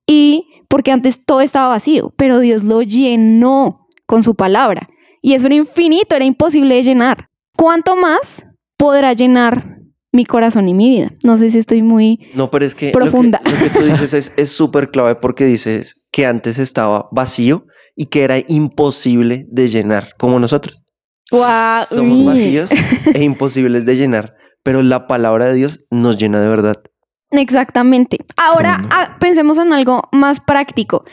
Y 0.07 0.47
porque 0.69 0.93
antes 0.93 1.25
todo 1.25 1.41
estaba 1.41 1.69
vacío, 1.69 2.13
pero 2.17 2.39
Dios 2.39 2.65
lo 2.65 2.83
llenó 2.83 3.80
con 4.11 4.25
su 4.25 4.35
palabra. 4.35 4.89
Y 5.23 5.35
eso 5.35 5.47
era 5.47 5.55
infinito, 5.55 6.17
era 6.17 6.25
imposible 6.25 6.75
de 6.75 6.83
llenar. 6.83 7.29
¿Cuánto 7.57 7.95
más 7.95 8.45
podrá 8.77 9.13
llenar 9.13 9.79
mi 10.13 10.25
corazón 10.25 10.69
y 10.69 10.75
mi 10.75 10.89
vida? 10.89 11.13
No 11.23 11.39
sé 11.39 11.49
si 11.51 11.59
estoy 11.59 11.83
muy... 11.83 12.19
No, 12.35 12.51
pero 12.51 12.65
es 12.65 12.75
que 12.75 12.87
lo 12.87 12.93
que- 12.93 12.99
Profunda. 12.99 13.41
Lo 13.45 13.53
que, 13.57 13.71
tú 13.79 13.85
dices 13.85 14.13
es- 14.15 14.33
es 14.37 14.51
súper 14.51 14.91
clave 14.91 15.15
porque 15.15 15.45
dices 15.45 16.01
que 16.11 16.27
antes 16.27 16.59
estaba 16.59 17.09
vacío 17.13 17.67
y 17.95 18.07
que 18.07 18.25
era 18.25 18.39
imposible 18.49 19.47
de 19.49 19.69
llenar, 19.69 20.15
como 20.19 20.41
nosotros. 20.41 20.83
¡Guau! 21.31 21.85
Somos 21.89 22.25
vacíos 22.25 22.71
e 23.15 23.23
imposibles 23.23 23.87
de 23.87 23.95
llenar, 23.95 24.35
pero 24.65 24.83
la 24.83 25.07
palabra 25.07 25.47
de 25.47 25.55
Dios 25.55 25.85
nos 25.89 26.19
llena 26.19 26.41
de 26.41 26.49
verdad. 26.49 26.83
Exactamente. 27.31 28.19
Ahora 28.37 28.89
ah, 28.91 29.17
pensemos 29.21 29.57
en 29.59 29.73
algo 29.73 30.03
más 30.11 30.41
práctico. 30.41 31.05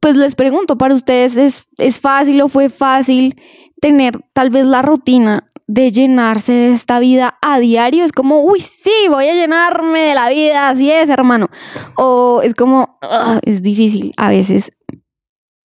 Pues 0.00 0.16
les 0.16 0.34
pregunto, 0.34 0.76
¿para 0.78 0.94
ustedes 0.94 1.36
es, 1.36 1.66
es 1.78 2.00
fácil 2.00 2.40
o 2.42 2.48
fue 2.48 2.68
fácil 2.68 3.36
tener 3.80 4.18
tal 4.32 4.50
vez 4.50 4.66
la 4.66 4.82
rutina 4.82 5.46
de 5.66 5.92
llenarse 5.92 6.52
de 6.52 6.72
esta 6.72 6.98
vida 6.98 7.38
a 7.42 7.58
diario? 7.58 8.04
Es 8.04 8.12
como, 8.12 8.40
uy, 8.42 8.60
sí, 8.60 8.90
voy 9.08 9.26
a 9.28 9.34
llenarme 9.34 10.00
de 10.00 10.14
la 10.14 10.28
vida, 10.28 10.68
así 10.70 10.90
es, 10.90 11.08
hermano. 11.08 11.48
O 11.96 12.40
es 12.42 12.54
como, 12.54 12.98
"Ah, 13.02 13.40
es 13.42 13.62
difícil 13.62 14.12
a 14.16 14.28
veces. 14.30 14.70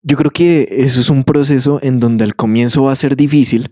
Yo 0.02 0.16
creo 0.16 0.30
que 0.30 0.66
eso 0.70 1.00
es 1.00 1.08
un 1.08 1.24
proceso 1.24 1.78
en 1.82 1.98
donde 2.00 2.24
al 2.24 2.36
comienzo 2.36 2.84
va 2.84 2.92
a 2.92 2.96
ser 2.96 3.16
difícil, 3.16 3.70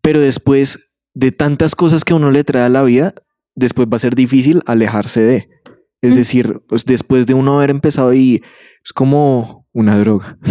pero 0.00 0.20
después 0.20 0.78
de 1.14 1.32
tantas 1.32 1.74
cosas 1.74 2.04
que 2.04 2.14
uno 2.14 2.30
le 2.30 2.44
trae 2.44 2.62
a 2.64 2.68
la 2.68 2.82
vida, 2.84 3.14
después 3.56 3.88
va 3.92 3.96
a 3.96 4.00
ser 4.00 4.14
difícil 4.14 4.62
alejarse 4.66 5.20
de. 5.20 5.48
Es 6.02 6.12
Mm. 6.12 6.16
decir, 6.16 6.60
pues, 6.68 6.84
después 6.84 7.26
de 7.26 7.34
uno 7.34 7.56
haber 7.56 7.70
empezado 7.70 8.14
y 8.14 8.42
es 8.84 8.92
como 8.94 9.59
una 9.72 9.98
droga. 9.98 10.38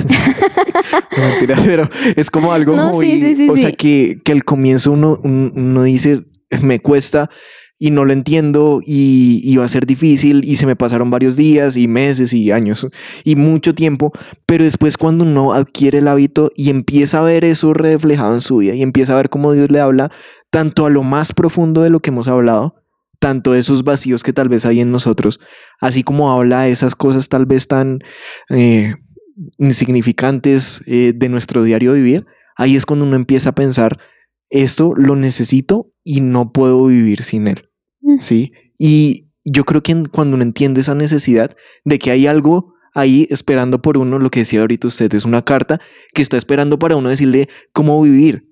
No, 1.17 1.27
mentiras, 1.27 1.61
pero 1.65 1.89
es 2.15 2.29
como 2.31 2.53
algo 2.53 2.75
No, 2.75 2.91
muy... 2.93 3.05
sí, 3.19 3.35
sí, 3.35 3.49
o 3.49 3.57
sea, 3.57 3.71
que, 3.73 4.17
que 4.23 4.31
al 4.31 4.43
comienzo 4.43 4.91
uno, 4.91 5.19
un- 5.23 5.51
uno 5.55 5.83
dice, 5.83 6.23
me 6.61 6.79
cuesta 6.79 7.29
y 7.77 7.91
no 7.91 8.05
lo 8.05 8.13
entiendo 8.13 8.79
y, 8.85 9.41
y 9.43 9.55
va 9.57 9.65
a 9.65 9.69
ser 9.69 9.85
difícil 9.85 10.41
y 10.45 10.55
se 10.57 10.65
me 10.65 10.75
pasaron 10.75 11.09
varios 11.11 11.35
días 11.35 11.77
y 11.77 11.87
meses 11.87 12.33
y 12.33 12.51
años 12.51 12.87
y 13.23 13.35
mucho 13.35 13.73
tiempo, 13.75 14.11
pero 14.45 14.63
después 14.63 14.97
cuando 14.97 15.23
uno 15.25 15.53
adquiere 15.53 15.99
el 15.99 16.07
hábito 16.07 16.51
y 16.55 16.69
empieza 16.69 17.19
a 17.19 17.23
ver 17.23 17.43
eso 17.45 17.73
reflejado 17.73 18.33
en 18.33 18.41
su 18.41 18.57
vida 18.57 18.75
y 18.75 18.81
empieza 18.81 19.13
a 19.13 19.17
ver 19.17 19.29
cómo 19.29 19.53
Dios 19.53 19.69
le 19.71 19.79
habla 19.79 20.11
tanto 20.49 20.85
a 20.85 20.89
lo 20.89 21.03
más 21.03 21.33
profundo 21.33 21.81
de 21.81 21.89
lo 21.89 21.99
que 22.01 22.09
hemos 22.09 22.27
hablado, 22.27 22.75
tanto 23.19 23.53
esos 23.55 23.83
vacíos 23.83 24.23
que 24.23 24.33
tal 24.33 24.49
vez 24.49 24.65
hay 24.65 24.79
en 24.81 24.91
nosotros, 24.91 25.39
así 25.81 26.03
como 26.03 26.31
habla 26.31 26.61
de 26.63 26.71
esas 26.71 26.95
cosas 26.95 27.29
tal 27.29 27.45
vez 27.45 27.67
tan 27.67 27.99
eh, 28.49 28.95
insignificantes 29.57 30.81
eh, 30.85 31.13
de 31.15 31.29
nuestro 31.29 31.63
diario 31.63 31.93
vivir, 31.93 32.25
ahí 32.55 32.75
es 32.75 32.85
cuando 32.85 33.05
uno 33.05 33.15
empieza 33.15 33.49
a 33.49 33.55
pensar, 33.55 33.99
esto 34.49 34.93
lo 34.95 35.15
necesito 35.15 35.93
y 36.03 36.21
no 36.21 36.51
puedo 36.51 36.85
vivir 36.85 37.23
sin 37.23 37.47
él. 37.47 37.69
Mm. 38.01 38.19
¿sí? 38.19 38.51
Y 38.77 39.29
yo 39.43 39.65
creo 39.65 39.83
que 39.83 40.03
cuando 40.11 40.35
uno 40.35 40.43
entiende 40.43 40.81
esa 40.81 40.95
necesidad 40.95 41.55
de 41.85 41.99
que 41.99 42.11
hay 42.11 42.27
algo 42.27 42.73
ahí 42.93 43.27
esperando 43.29 43.81
por 43.81 43.97
uno, 43.97 44.19
lo 44.19 44.29
que 44.29 44.41
decía 44.41 44.61
ahorita 44.61 44.87
usted, 44.87 45.13
es 45.13 45.25
una 45.25 45.43
carta 45.43 45.79
que 46.13 46.21
está 46.21 46.37
esperando 46.37 46.79
para 46.79 46.95
uno 46.95 47.09
decirle 47.09 47.47
cómo 47.73 48.01
vivir. 48.01 48.47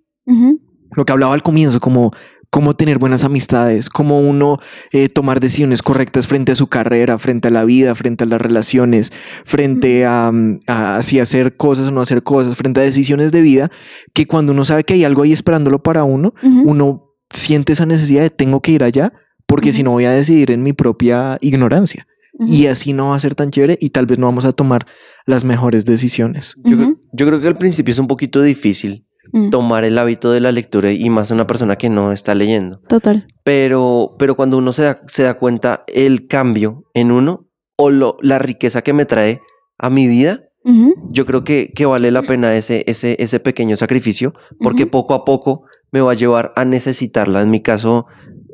Lo 0.96 1.06
que 1.06 1.12
hablaba 1.12 1.34
al 1.34 1.44
comienzo, 1.44 1.80
como 1.80 2.12
cómo 2.50 2.76
tener 2.76 2.98
buenas 2.98 3.24
amistades, 3.24 3.90
cómo 3.90 4.20
uno 4.20 4.60
eh, 4.92 5.10
tomar 5.10 5.40
decisiones 5.40 5.82
correctas 5.82 6.28
frente 6.28 6.52
a 6.52 6.56
su 6.56 6.68
carrera, 6.68 7.18
frente 7.18 7.48
a 7.50 7.52
la 7.52 7.66
vida, 7.66 7.96
frente 7.96 8.24
a 8.24 8.28
las 8.28 8.42
relaciones, 8.42 9.12
frente 9.46 10.06
a, 10.06 10.32
mm, 10.32 10.60
a 10.68 11.02
si 11.02 11.20
hacer 11.20 11.56
cosas 11.58 11.88
o 11.88 11.92
no 11.92 12.02
hacer 12.02 12.24
cosas, 12.24 12.56
frente 12.56 12.80
a 12.80 12.84
decisiones 12.84 13.32
de 13.32 13.42
vida, 13.42 13.72
que 14.14 14.26
cuando 14.26 14.54
uno 14.54 14.66
sabe 14.66 14.84
que 14.84 14.94
hay 14.94 15.04
algo 15.04 15.24
ahí 15.24 15.34
esperándolo 15.34 15.82
para 15.84 16.04
uno, 16.04 16.34
uno 16.42 17.14
siente 17.30 17.74
esa 17.74 17.86
necesidad 17.86 18.22
de 18.22 18.30
tengo 18.30 18.62
que 18.62 18.72
ir 18.72 18.84
allá 18.84 19.14
porque 19.46 19.72
si 19.72 19.84
no 19.84 19.92
voy 19.92 20.06
a 20.06 20.12
decidir 20.12 20.52
en 20.52 20.64
mi 20.64 20.74
propia 20.74 21.38
ignorancia. 21.42 22.08
Y 22.40 22.68
así 22.68 22.94
no 22.94 23.10
va 23.10 23.16
a 23.16 23.20
ser 23.20 23.34
tan 23.34 23.50
chévere 23.50 23.80
y 23.82 23.90
tal 23.90 24.06
vez 24.06 24.20
no 24.20 24.28
vamos 24.28 24.46
a 24.46 24.54
tomar 24.54 24.86
las 25.26 25.44
mejores 25.44 25.86
decisiones. 25.86 26.56
Yo 26.64 27.26
creo 27.26 27.42
que 27.42 27.48
al 27.48 27.58
principio 27.58 27.92
es 27.92 27.98
un 27.98 28.06
poquito 28.06 28.44
difícil 28.44 29.07
Mm, 29.34 29.50
tomar 29.50 29.84
el 29.84 29.98
hábito 29.98 30.32
de 30.32 30.40
la 30.40 30.52
lectura 30.52 30.92
y 30.92 31.10
más 31.10 31.32
una 31.32 31.48
persona 31.48 31.76
que 31.76 31.90
no 31.90 32.12
está 32.12 32.34
leyendo. 32.36 32.80
Total. 32.88 33.26
Pero, 33.44 34.16
pero 34.18 34.36
cuando 34.36 34.58
uno 34.58 34.72
se 34.74 34.84
da, 34.84 34.98
se 35.08 35.24
da 35.24 35.34
cuenta 35.36 35.84
el 35.88 36.28
cambio 36.28 36.86
en 36.94 37.12
uno 37.12 37.48
o 37.76 37.90
lo, 37.90 38.18
la 38.22 38.40
riqueza 38.40 38.82
que 38.82 38.94
me 38.94 39.06
trae 39.06 39.42
a 39.78 39.90
mi 39.90 40.08
vida, 40.08 40.42
Ujú. 40.64 40.94
yo 41.10 41.26
creo 41.26 41.44
que, 41.44 41.72
que 41.76 41.86
vale 41.86 42.12
la 42.12 42.24
pena 42.24 42.56
ese, 42.56 42.84
ese, 42.88 43.16
ese 43.20 43.40
pequeño 43.40 43.76
sacrificio 43.78 44.34
porque 44.62 44.84
Ujú. 44.84 44.92
poco 44.92 45.14
a 45.14 45.26
poco 45.26 45.64
me 45.92 46.02
va 46.02 46.12
a 46.12 46.16
llevar 46.16 46.52
a 46.56 46.66
necesitarla. 46.66 47.42
En 47.42 47.50
mi 47.52 47.62
caso, 47.62 48.06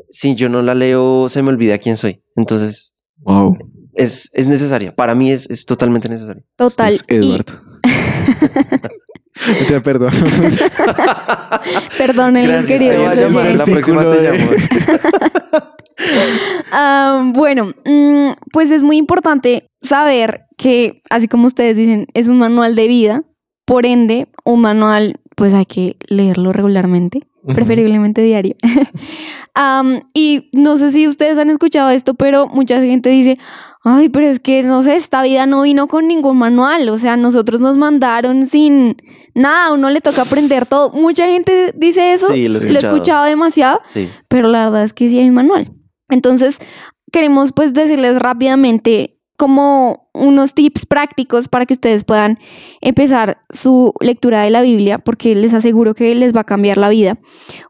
si 0.10 0.36
yo 0.36 0.50
no 0.50 0.62
la 0.62 0.76
leo, 0.76 1.30
se 1.30 1.42
me 1.42 1.50
olvida 1.50 1.78
quién 1.78 1.98
soy. 1.98 2.22
Entonces, 2.36 2.96
Wow. 3.26 3.58
es, 3.94 4.30
es 4.34 4.48
necesaria. 4.48 4.94
Para 4.96 5.16
mí 5.16 5.32
es, 5.32 5.50
es 5.50 5.66
totalmente 5.66 6.10
necesaria. 6.10 6.44
Total. 6.58 6.92
Es 6.94 7.04
Y- 7.08 7.16
Edward. 7.16 7.46
Te 9.68 9.82
perdón. 9.82 10.12
Perdónenle, 11.98 12.48
Gracias, 12.54 12.68
queridos 12.80 12.96
te 12.96 13.02
voy 13.02 13.08
a 13.08 13.16
llamar, 13.16 13.46
oyentes. 13.46 13.68
la 13.68 13.74
próxima 13.74 14.02
te 14.02 14.08
Versículo 14.08 14.52
de- 14.52 14.58
llamo. 14.58 15.64
Bueno, 17.34 17.72
mm, 17.86 18.32
pues 18.52 18.72
es 18.72 18.84
muy 18.84 18.98
importante 18.98 19.68
saber 19.82 20.42
que, 20.58 21.02
así 21.10 21.28
como 21.28 21.48
ustedes 21.48 21.78
dicen, 21.78 22.08
es 22.14 22.28
un 22.28 22.38
manual 22.40 22.76
de 22.76 22.88
vida, 22.88 23.24
por 23.66 23.86
ende, 23.86 24.28
un 24.44 24.62
manual, 24.62 25.20
pues 25.36 25.54
hay 25.54 25.66
que 25.66 25.96
leerlo 26.08 26.52
regularmente. 26.52 27.22
preferiblemente 27.56 28.22
diario. 28.22 28.56
Y 30.14 30.50
no 30.54 30.78
sé 30.78 30.92
si 30.92 31.08
ustedes 31.08 31.38
han 31.38 31.50
escuchado 31.50 31.90
esto, 31.90 32.14
pero 32.16 32.48
mucha 32.48 32.80
gente 32.82 33.10
dice, 33.10 33.38
ay, 33.84 34.08
pero 34.10 34.28
es 34.28 34.40
que 34.40 34.64
no 34.64 34.82
sé, 34.82 34.96
esta 34.96 35.22
vida 35.22 35.46
no 35.46 35.62
vino 35.64 35.88
con 35.88 36.08
ningún 36.08 36.38
manual, 36.38 36.88
o 36.90 36.98
sea, 36.98 37.18
nosotros 37.18 37.60
nos 37.62 37.76
mandaron 37.78 38.48
sin 38.48 38.96
nada, 39.36 39.68
a 39.68 39.74
uno 39.74 39.90
le 39.90 40.02
toca 40.02 40.22
aprender 40.24 40.66
todo. 40.66 40.92
Mucha 40.92 41.26
gente 41.28 41.74
dice 41.76 42.14
eso, 42.14 42.28
Sí, 42.28 42.48
lo 42.48 42.60
he 42.60 42.72
he 42.72 42.78
escuchado. 42.78 43.26
demasiado, 43.26 43.82
Sí. 43.84 44.10
pero 44.28 44.48
la 44.48 44.66
verdad 44.66 44.84
es 44.84 44.94
que 44.94 45.10
sí 45.10 45.20
hay 45.20 45.30
un 45.30 45.36
manual. 45.36 45.72
Entonces, 46.10 46.58
queremos 47.12 47.52
pues 47.54 47.74
decirles 47.74 48.20
rápidamente 48.20 49.20
como 49.38 50.10
unos 50.14 50.54
tips 50.54 50.86
prácticos 50.86 51.48
para 51.48 51.66
que 51.66 51.74
ustedes 51.74 52.04
puedan 52.04 52.38
empezar 52.82 53.40
su 53.50 53.94
lectura 54.00 54.42
de 54.44 54.52
la 54.52 54.62
Biblia, 54.62 55.00
porque 55.00 55.34
les 55.36 55.54
aseguro 55.54 55.96
que 55.96 56.14
les 56.16 56.36
va 56.36 56.42
a 56.42 56.46
cambiar 56.46 56.78
la 56.78 56.90
vida. 56.90 57.18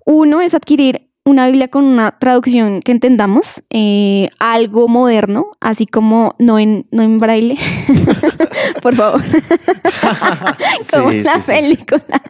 Uno 0.06 0.42
es 0.42 0.54
adquirir 0.54 1.10
una 1.26 1.48
Biblia 1.48 1.70
con 1.70 1.86
una 1.86 2.12
traducción 2.20 2.82
que 2.82 2.92
entendamos, 2.92 3.64
eh, 3.70 4.30
algo 4.40 4.88
moderno, 4.88 5.52
así 5.62 5.86
como 5.86 6.34
no 6.40 6.60
en, 6.60 6.86
no 6.92 7.02
en 7.04 7.18
braille, 7.20 7.58
por 8.82 8.96
favor, 8.96 9.22
como 10.92 11.12
Sí, 11.12 11.24
la 11.24 11.36
sí, 11.36 11.42
sí. 11.42 11.52
película. 11.52 12.22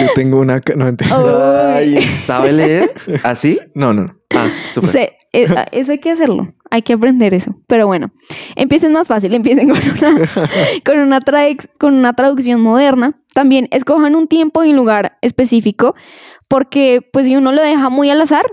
Yo 0.00 0.06
tengo 0.14 0.40
una... 0.40 0.60
No, 0.76 0.88
ent- 0.88 1.74
Ay, 1.74 2.02
¿sabe 2.22 2.52
leer? 2.52 2.92
¿Así? 3.22 3.58
no, 3.74 3.92
no. 3.94 4.04
no. 4.04 4.14
Ah, 4.34 4.48
súper. 4.70 4.90
Sí, 4.90 4.98
eh, 5.32 5.46
ah, 5.56 5.64
eso 5.72 5.92
hay 5.92 5.98
que 6.00 6.10
hacerlo. 6.10 6.52
Hay 6.70 6.82
que 6.82 6.92
aprender 6.92 7.32
eso. 7.34 7.54
Pero 7.68 7.86
bueno, 7.86 8.10
empiecen 8.56 8.92
más 8.92 9.06
fácil. 9.06 9.32
Empiecen 9.32 9.68
con 9.70 9.78
una, 9.78 10.28
con 10.84 10.98
una, 10.98 11.20
con 11.78 11.94
una 11.94 12.12
traducción 12.14 12.60
moderna. 12.60 13.20
También 13.32 13.68
escojan 13.70 14.16
un 14.16 14.26
tiempo 14.26 14.64
y 14.64 14.70
un 14.70 14.76
lugar 14.76 15.18
específico. 15.22 15.94
Porque, 16.54 17.00
pues, 17.12 17.26
si 17.26 17.34
uno 17.34 17.50
lo 17.50 17.60
deja 17.62 17.88
muy 17.90 18.10
al 18.10 18.20
azar, 18.20 18.44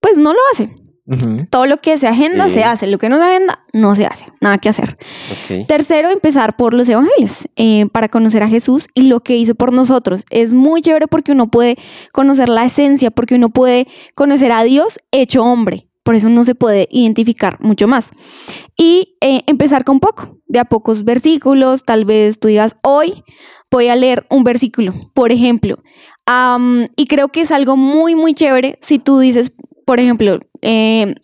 pues 0.00 0.18
no 0.18 0.32
lo 0.32 0.38
hace. 0.52 0.74
Ujú. 1.06 1.46
Todo 1.48 1.66
lo 1.66 1.76
que 1.76 1.96
se 1.96 2.08
agenda, 2.08 2.48
Sí. 2.48 2.54
se 2.54 2.64
hace. 2.64 2.88
Lo 2.88 2.98
que 2.98 3.08
no 3.08 3.18
se 3.18 3.22
agenda, 3.22 3.60
no 3.72 3.94
se 3.94 4.04
hace. 4.04 4.26
Nada 4.40 4.58
que 4.58 4.68
hacer. 4.68 4.98
Ok. 5.30 5.64
Tercero, 5.68 6.10
empezar 6.10 6.56
por 6.56 6.74
los 6.74 6.88
evangelios 6.88 7.46
eh, 7.54 7.86
para 7.92 8.08
conocer 8.08 8.42
a 8.42 8.48
Jesús 8.48 8.88
y 8.94 9.02
lo 9.02 9.20
que 9.20 9.36
hizo 9.36 9.54
por 9.54 9.72
nosotros. 9.72 10.24
Es 10.30 10.54
muy 10.54 10.80
chévere 10.82 11.06
porque 11.06 11.30
uno 11.30 11.48
puede 11.48 11.76
conocer 12.12 12.48
la 12.48 12.64
esencia, 12.64 13.12
porque 13.12 13.36
uno 13.36 13.50
puede 13.50 13.86
conocer 14.16 14.50
a 14.50 14.64
Dios 14.64 14.98
hecho 15.12 15.44
hombre. 15.44 15.88
Por 16.02 16.16
eso 16.16 16.28
no 16.28 16.42
se 16.42 16.56
puede 16.56 16.88
identificar 16.90 17.58
mucho 17.60 17.86
más. 17.86 18.10
Y 18.76 19.16
eh, 19.20 19.42
empezar 19.46 19.84
con 19.84 20.00
poco, 20.00 20.38
de 20.48 20.58
a 20.58 20.64
pocos 20.64 21.04
versículos. 21.04 21.84
Tal 21.84 22.04
vez 22.04 22.40
tú 22.40 22.48
digas, 22.48 22.74
hoy 22.82 23.22
voy 23.70 23.88
a 23.88 23.96
leer 23.96 24.26
un 24.30 24.42
versículo, 24.42 24.92
por 25.14 25.30
ejemplo. 25.30 25.76
Y 26.96 27.06
creo 27.06 27.28
que 27.28 27.42
es 27.42 27.52
algo 27.52 27.76
muy, 27.76 28.14
muy 28.14 28.34
chévere 28.34 28.78
si 28.82 28.98
tú 28.98 29.20
dices, 29.20 29.52
por 29.84 30.00
ejemplo, 30.00 30.40
eh, 30.62 31.14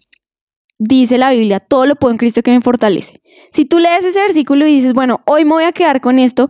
dice 0.79 1.19
la 1.19 1.31
Biblia, 1.31 1.61
todo 1.61 1.87
lo 1.87 1.97
puedo 1.97 2.12
en 2.12 2.19
Cristo 2.19 2.43
que 2.43 2.53
me 2.53 2.61
fortalece. 2.61 3.21
Si 3.53 3.65
tú 3.65 3.79
lees 3.79 4.05
ese 4.05 4.21
versículo 4.21 4.67
y 4.67 4.75
dices, 4.75 4.95
bueno, 4.95 5.21
hoy 5.27 5.45
me 5.45 5.53
voy 5.53 5.65
a 5.65 5.73
quedar 5.73 6.01
con 6.01 6.19
esto 6.19 6.49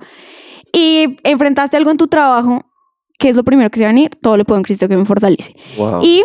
y 0.73 1.17
enfrentaste 1.25 1.77
algo 1.77 1.91
en 1.91 1.97
tu 1.97 2.09
trabajo, 2.09 2.71
¿qué 3.19 3.29
es 3.29 3.37
lo 3.37 3.45
primero 3.45 3.71
que 3.71 3.79
se 3.79 3.85
va 3.85 3.91
a 3.91 3.93
venir? 3.93 4.11
Todo 4.21 4.37
lo 4.37 4.45
puedo 4.45 4.59
en 4.59 4.65
Cristo 4.65 4.89
que 4.89 4.97
me 4.97 5.05
fortalece. 5.05 5.55
Wow. 5.77 6.01
Y 6.03 6.23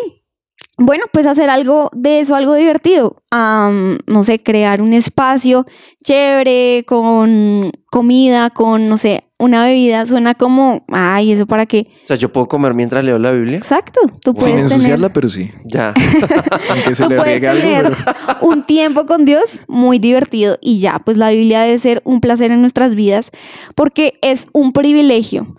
bueno, 0.77 1.05
pues 1.11 1.25
hacer 1.25 1.49
algo 1.49 1.89
de 1.93 2.19
eso, 2.19 2.35
algo 2.35 2.53
divertido. 2.53 3.23
No 3.31 4.23
sé, 4.23 4.43
crear 4.43 4.81
un 4.81 4.93
espacio 4.93 5.65
chévere 6.03 6.83
con 6.85 7.71
comida, 7.89 8.49
con, 8.51 8.87
no 8.87 8.97
sé, 8.97 9.26
una 9.39 9.65
bebida. 9.65 10.05
Suena 10.05 10.33
como, 10.35 10.85
ay, 10.89 11.31
¿eso 11.31 11.45
para 11.45 11.65
qué? 11.65 11.87
O 12.03 12.07
sea, 12.07 12.15
yo 12.15 12.31
puedo 12.31 12.47
comer 12.47 12.73
mientras 12.73 13.03
leo 13.03 13.17
la 13.19 13.31
Biblia. 13.31 13.57
Exacto, 13.57 13.99
tú 14.21 14.31
Sin 14.31 14.35
puedes 14.35 14.55
tener... 14.55 14.71
ensuciarla, 14.71 15.13
pero 15.13 15.29
sí. 15.29 15.51
Ya. 15.65 15.93
Aunque 16.69 16.95
se 16.95 17.03
Tú 17.03 17.09
le 17.09 17.15
puedes 17.17 17.43
algo, 17.43 17.61
tener 17.61 17.83
pero- 17.83 18.37
un 18.41 18.63
tiempo 18.63 19.05
con 19.05 19.25
Dios 19.25 19.61
muy 19.67 19.99
divertido 19.99 20.57
y 20.61 20.79
ya, 20.79 20.99
pues 20.99 21.17
la 21.17 21.29
Biblia 21.31 21.61
debe 21.61 21.79
ser 21.79 22.01
un 22.05 22.21
placer 22.21 22.51
en 22.51 22.61
nuestras 22.61 22.95
vidas 22.95 23.31
porque 23.75 24.13
es 24.21 24.47
un 24.53 24.73
privilegio. 24.73 25.53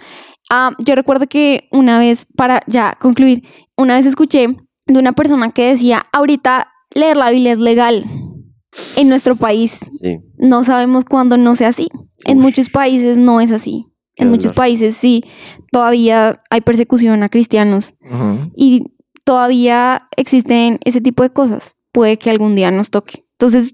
Ah, 0.51 0.73
yo 0.79 0.95
recuerdo 0.95 1.27
que 1.27 1.65
una 1.71 1.99
vez, 1.99 2.27
para 2.37 2.63
ya 2.67 2.97
concluir, 3.01 3.43
una 3.77 3.97
vez 3.97 4.07
escuché 4.07 4.57
de 4.87 4.99
una 4.99 5.13
persona 5.13 5.51
que 5.51 5.67
decía, 5.69 6.07
ahorita 6.13 6.69
leer 6.95 7.17
la 7.19 7.31
Biblia 7.31 7.53
es 7.53 7.59
legal 7.59 8.05
en 8.97 9.09
nuestro 9.11 9.37
país. 9.37 9.79
Sí. 10.01 10.19
No 10.39 10.65
sabemos 10.65 11.05
cuándo 11.05 11.37
no 11.37 11.55
sea 11.55 11.69
así. 11.69 11.89
En 12.25 12.39
muchos 12.39 12.69
países 12.69 13.19
no 13.19 13.41
es 13.41 13.51
así. 13.51 13.87
Qué 14.17 14.25
En 14.25 14.31
muchos 14.31 14.53
países 14.53 14.97
sí, 14.97 15.23
todavía 15.71 16.43
hay 16.51 16.61
persecución 16.61 17.23
a 17.23 17.29
cristianos 17.29 17.95
y 18.55 18.93
todavía 19.25 20.09
existen 20.17 20.81
ese 20.85 21.01
tipo 21.01 21.23
de 21.23 21.31
cosas. 21.31 21.77
Puede 21.93 22.19
que 22.19 22.31
algún 22.31 22.55
día 22.57 22.71
nos 22.71 22.91
toque. 22.91 23.25
Entonces, 23.33 23.73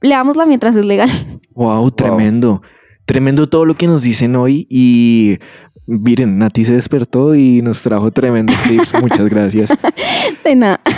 leámosla 0.00 0.46
mientras 0.46 0.76
es 0.76 0.84
legal. 0.84 1.10
Wow, 1.54 1.90
tremendo. 1.90 2.62
Tremendo 3.06 3.48
todo 3.48 3.64
lo 3.64 3.76
que 3.76 3.86
nos 3.86 4.02
dicen 4.02 4.34
hoy 4.36 4.66
y 4.70 5.38
miren, 5.86 6.38
Nati 6.38 6.64
se 6.64 6.74
despertó 6.74 7.34
y 7.34 7.62
nos 7.62 7.82
trajo 7.82 8.10
tremendos 8.10 8.62
tips. 8.62 8.94
Muchas 9.00 9.28
gracias. 9.28 9.70
De 10.44 10.54
nada. 10.54 10.80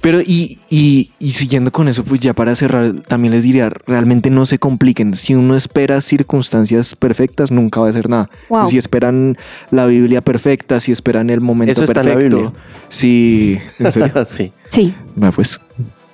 Pero 0.00 0.20
y, 0.20 0.58
y, 0.70 1.10
y 1.18 1.30
siguiendo 1.32 1.72
con 1.72 1.88
eso, 1.88 2.04
pues 2.04 2.20
ya 2.20 2.32
para 2.34 2.54
cerrar, 2.54 2.92
también 3.06 3.32
les 3.32 3.42
diría, 3.42 3.70
realmente 3.86 4.30
no 4.30 4.46
se 4.46 4.58
compliquen. 4.58 5.16
Si 5.16 5.34
uno 5.34 5.56
espera 5.56 6.00
circunstancias 6.00 6.94
perfectas, 6.94 7.50
nunca 7.50 7.80
va 7.80 7.86
a 7.86 7.90
hacer 7.90 8.08
nada. 8.08 8.30
Wow. 8.48 8.68
Si 8.68 8.78
esperan 8.78 9.36
la 9.70 9.86
Biblia 9.86 10.20
perfecta, 10.20 10.80
si 10.80 10.92
esperan 10.92 11.30
el 11.30 11.40
momento 11.40 11.72
Eso 11.72 11.84
está 11.84 12.00
en 12.00 12.06
la 12.08 12.12
perfecto. 12.14 12.36
Biblia. 12.36 12.52
Si, 12.88 13.58
¿en 13.78 13.92
serio? 13.92 14.26
sí. 14.28 14.52
Sí. 14.68 14.94
Bueno, 15.16 15.32
pues 15.32 15.60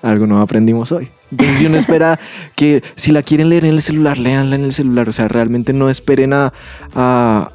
algo 0.03 0.27
no 0.27 0.41
aprendimos 0.41 0.93
hoy. 0.93 1.09
Entonces, 1.35 1.59
si 1.59 1.67
uno 1.67 1.77
espera 1.77 2.19
que 2.55 2.83
si 2.97 3.13
la 3.13 3.23
quieren 3.23 3.49
leer 3.49 3.65
en 3.65 3.73
el 3.75 3.83
celular, 3.83 4.19
léanla 4.19 4.55
en 4.57 4.65
el 4.65 4.73
celular. 4.73 5.09
O 5.09 5.13
sea, 5.13 5.29
realmente 5.29 5.73
no 5.73 5.91
esperen 5.91 6.33
a, 6.33 6.53
a- 6.95 7.51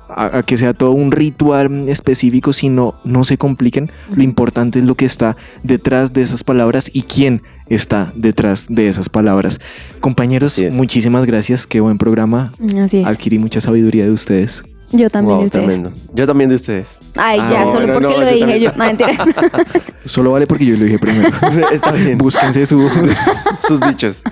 que 0.45 0.57
sea 0.57 0.73
todo 0.73 0.91
un 0.91 1.11
ritual 1.11 1.87
específico, 1.87 2.51
sino 2.53 2.95
no 3.05 3.23
se 3.23 3.37
compliquen. 3.37 3.91
Lo 4.15 4.23
importante 4.23 4.79
es 4.79 4.85
lo 4.85 4.95
que 4.95 5.05
está 5.05 5.37
detrás 5.63 6.13
de 6.13 6.21
esas 6.23 6.43
palabras 6.43 6.89
y 6.93 7.03
quién 7.03 7.41
está 7.67 8.11
detrás 8.15 8.65
de 8.69 8.87
esas 8.89 9.09
palabras. 9.09 9.59
Compañeros, 10.01 10.57
es. 10.59 10.73
muchísimas 10.73 11.25
gracias. 11.25 11.67
Qué 11.67 11.79
buen 11.79 11.97
programa. 11.97 12.51
Así 12.83 12.97
es. 13.01 13.07
Adquirí 13.07 13.39
mucha 13.39 13.61
sabiduría 13.61 14.05
de 14.05 14.11
ustedes. 14.11 14.63
Yo 14.91 15.10
también 15.10 15.36
Wow, 15.38 15.39
de 15.41 15.45
ustedes. 15.47 15.65
tremendo. 15.67 15.91
Yo 16.13 16.25
también 16.28 16.49
de 16.49 16.56
ustedes. 16.56 16.88
Ay, 17.15 17.39
Ah, 17.41 17.49
ya, 17.52 17.65
no, 17.65 17.71
solo 17.71 17.88
no, 17.88 17.93
porque 17.93 18.08
no, 18.08 18.17
lo 18.17 18.23
yo 18.25 18.32
dije 18.34 18.39
también. 18.39 18.62
yo. 18.62 18.71
No, 18.71 18.86
mentira. 18.86 19.25
Solo 20.06 20.32
vale 20.32 20.47
porque 20.47 20.65
yo 20.65 20.75
lo 20.78 20.86
dije 20.86 20.97
primero. 20.97 21.30
Está 21.71 21.91
bien. 21.91 22.17
Búsquense 22.17 22.65
su, 22.65 22.89
Sus 23.67 23.80
dichos. 23.82 24.23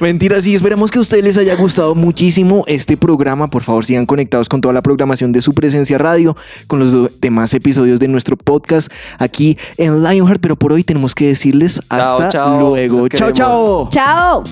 Mentira, 0.00 0.42
sí, 0.42 0.56
esperamos 0.56 0.90
que 0.90 0.98
a 0.98 1.00
ustedes 1.02 1.22
les 1.22 1.38
haya 1.38 1.54
gustado 1.54 1.94
muchísimo 1.94 2.64
este 2.66 2.96
programa. 2.96 3.48
Por 3.50 3.62
favor, 3.62 3.84
sigan 3.84 4.04
conectados 4.04 4.48
con 4.48 4.60
toda 4.60 4.74
la 4.74 4.82
programación 4.82 5.30
de 5.30 5.40
su 5.42 5.52
presencia 5.54 5.96
radio, 5.96 6.36
con 6.66 6.80
los 6.80 7.20
demás 7.20 7.54
episodios 7.54 8.00
de 8.00 8.08
nuestro 8.08 8.36
podcast 8.36 8.90
aquí 9.18 9.56
en 9.76 10.02
Lionheart. 10.02 10.40
Pero 10.40 10.56
por 10.56 10.72
hoy 10.72 10.82
tenemos 10.82 11.14
que 11.14 11.28
decirles 11.28 11.80
hasta 11.88 12.30
chao. 12.30 12.60
luego. 12.70 12.98
Los 13.00 13.08
Chao, 13.10 13.30
chao. 13.30 13.88
Chao. 13.90 14.42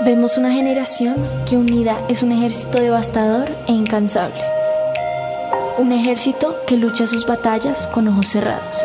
Vemos 0.00 0.38
una 0.38 0.50
generación 0.50 1.14
que 1.46 1.58
unida 1.58 2.00
es 2.08 2.22
un 2.22 2.32
ejército 2.32 2.80
devastador 2.80 3.54
e 3.66 3.72
incansable. 3.72 4.40
Un 5.76 5.92
ejército 5.92 6.56
que 6.66 6.78
lucha 6.78 7.06
sus 7.06 7.26
batallas 7.26 7.86
con 7.88 8.08
ojos 8.08 8.28
cerrados. 8.28 8.82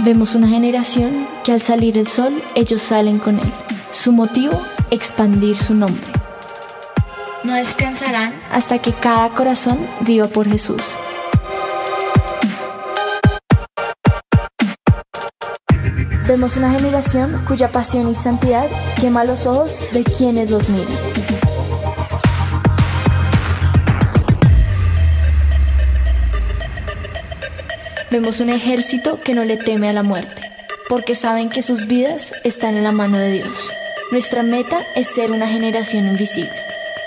Vemos 0.00 0.34
una 0.34 0.48
generación 0.48 1.26
que 1.44 1.52
al 1.52 1.62
salir 1.62 1.96
el 1.96 2.06
sol 2.06 2.42
ellos 2.54 2.82
salen 2.82 3.18
con 3.18 3.38
él. 3.38 3.52
Su 3.90 4.12
motivo, 4.12 4.60
expandir 4.90 5.56
su 5.56 5.74
nombre. 5.74 6.19
No 7.42 7.54
descansarán 7.54 8.34
hasta 8.50 8.78
que 8.78 8.92
cada 8.92 9.30
corazón 9.30 9.78
viva 10.00 10.26
por 10.26 10.46
Jesús. 10.48 10.96
Vemos 16.26 16.56
una 16.56 16.70
generación 16.70 17.42
cuya 17.48 17.70
pasión 17.70 18.08
y 18.08 18.14
santidad 18.14 18.66
quema 19.00 19.24
los 19.24 19.46
ojos 19.46 19.88
de 19.92 20.04
quienes 20.04 20.50
los 20.50 20.68
miran. 20.68 20.86
Vemos 28.10 28.40
un 28.40 28.50
ejército 28.50 29.18
que 29.24 29.34
no 29.34 29.44
le 29.44 29.56
teme 29.56 29.88
a 29.88 29.92
la 29.92 30.02
muerte, 30.02 30.42
porque 30.88 31.14
saben 31.14 31.48
que 31.48 31.62
sus 31.62 31.86
vidas 31.86 32.34
están 32.44 32.76
en 32.76 32.84
la 32.84 32.92
mano 32.92 33.18
de 33.18 33.32
Dios. 33.32 33.72
Nuestra 34.10 34.42
meta 34.42 34.80
es 34.96 35.06
ser 35.08 35.30
una 35.30 35.46
generación 35.46 36.06
invisible, 36.06 36.50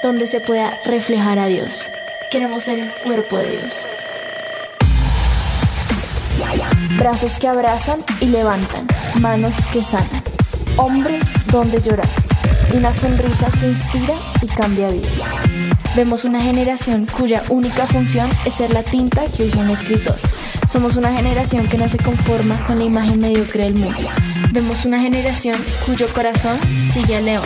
donde 0.04 0.28
se 0.28 0.42
pueda 0.42 0.78
reflejar 0.86 1.40
a 1.40 1.48
Dios. 1.48 1.88
Queremos 2.30 2.64
ser 2.64 2.78
el 2.78 2.92
cuerpo 3.04 3.38
de 3.38 3.50
Dios. 3.52 3.88
Brazos 6.98 7.40
que 7.40 7.48
abrazan 7.48 8.04
y 8.20 8.26
levantan, 8.26 8.86
manos 9.20 9.66
que 9.68 9.82
sanan, 9.82 10.22
hombres 10.78 11.34
donde 11.52 11.82
llorar, 11.82 12.10
una 12.74 12.94
sonrisa 12.94 13.50
que 13.60 13.68
inspira 13.68 14.14
y 14.42 14.48
cambia 14.48 14.90
vidas. 14.90 15.38
Vemos 15.96 16.26
una 16.26 16.42
generación 16.42 17.06
cuya 17.06 17.44
única 17.50 17.88
función 17.88 18.30
es 18.46 18.56
ser 18.56 18.74
la 18.74 18.84
tinta 18.84 19.24
que 19.26 19.46
usa 19.46 19.62
un 19.62 19.70
escritor. 19.70 20.18
Somos 20.68 20.96
una 20.96 21.14
generación 21.14 21.68
que 21.68 21.78
no 21.78 21.88
se 21.88 21.98
conforma 21.98 22.64
con 22.68 22.80
la 22.80 22.86
imagen 22.86 23.20
mediocre 23.20 23.64
del 23.64 23.76
mundo. 23.76 24.10
Vemos 24.52 24.86
una 24.86 25.00
generación 25.00 25.56
cuyo 25.86 26.08
corazón 26.14 26.60
sigue 26.82 27.16
al 27.16 27.26
león 27.26 27.44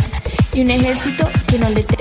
y 0.53 0.62
un 0.62 0.72
ejército 0.72 1.28
que 1.47 1.60
no 1.60 1.70
le 1.70 1.84
teme 1.84 1.97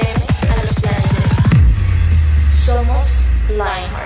Lionheart. 3.57 4.06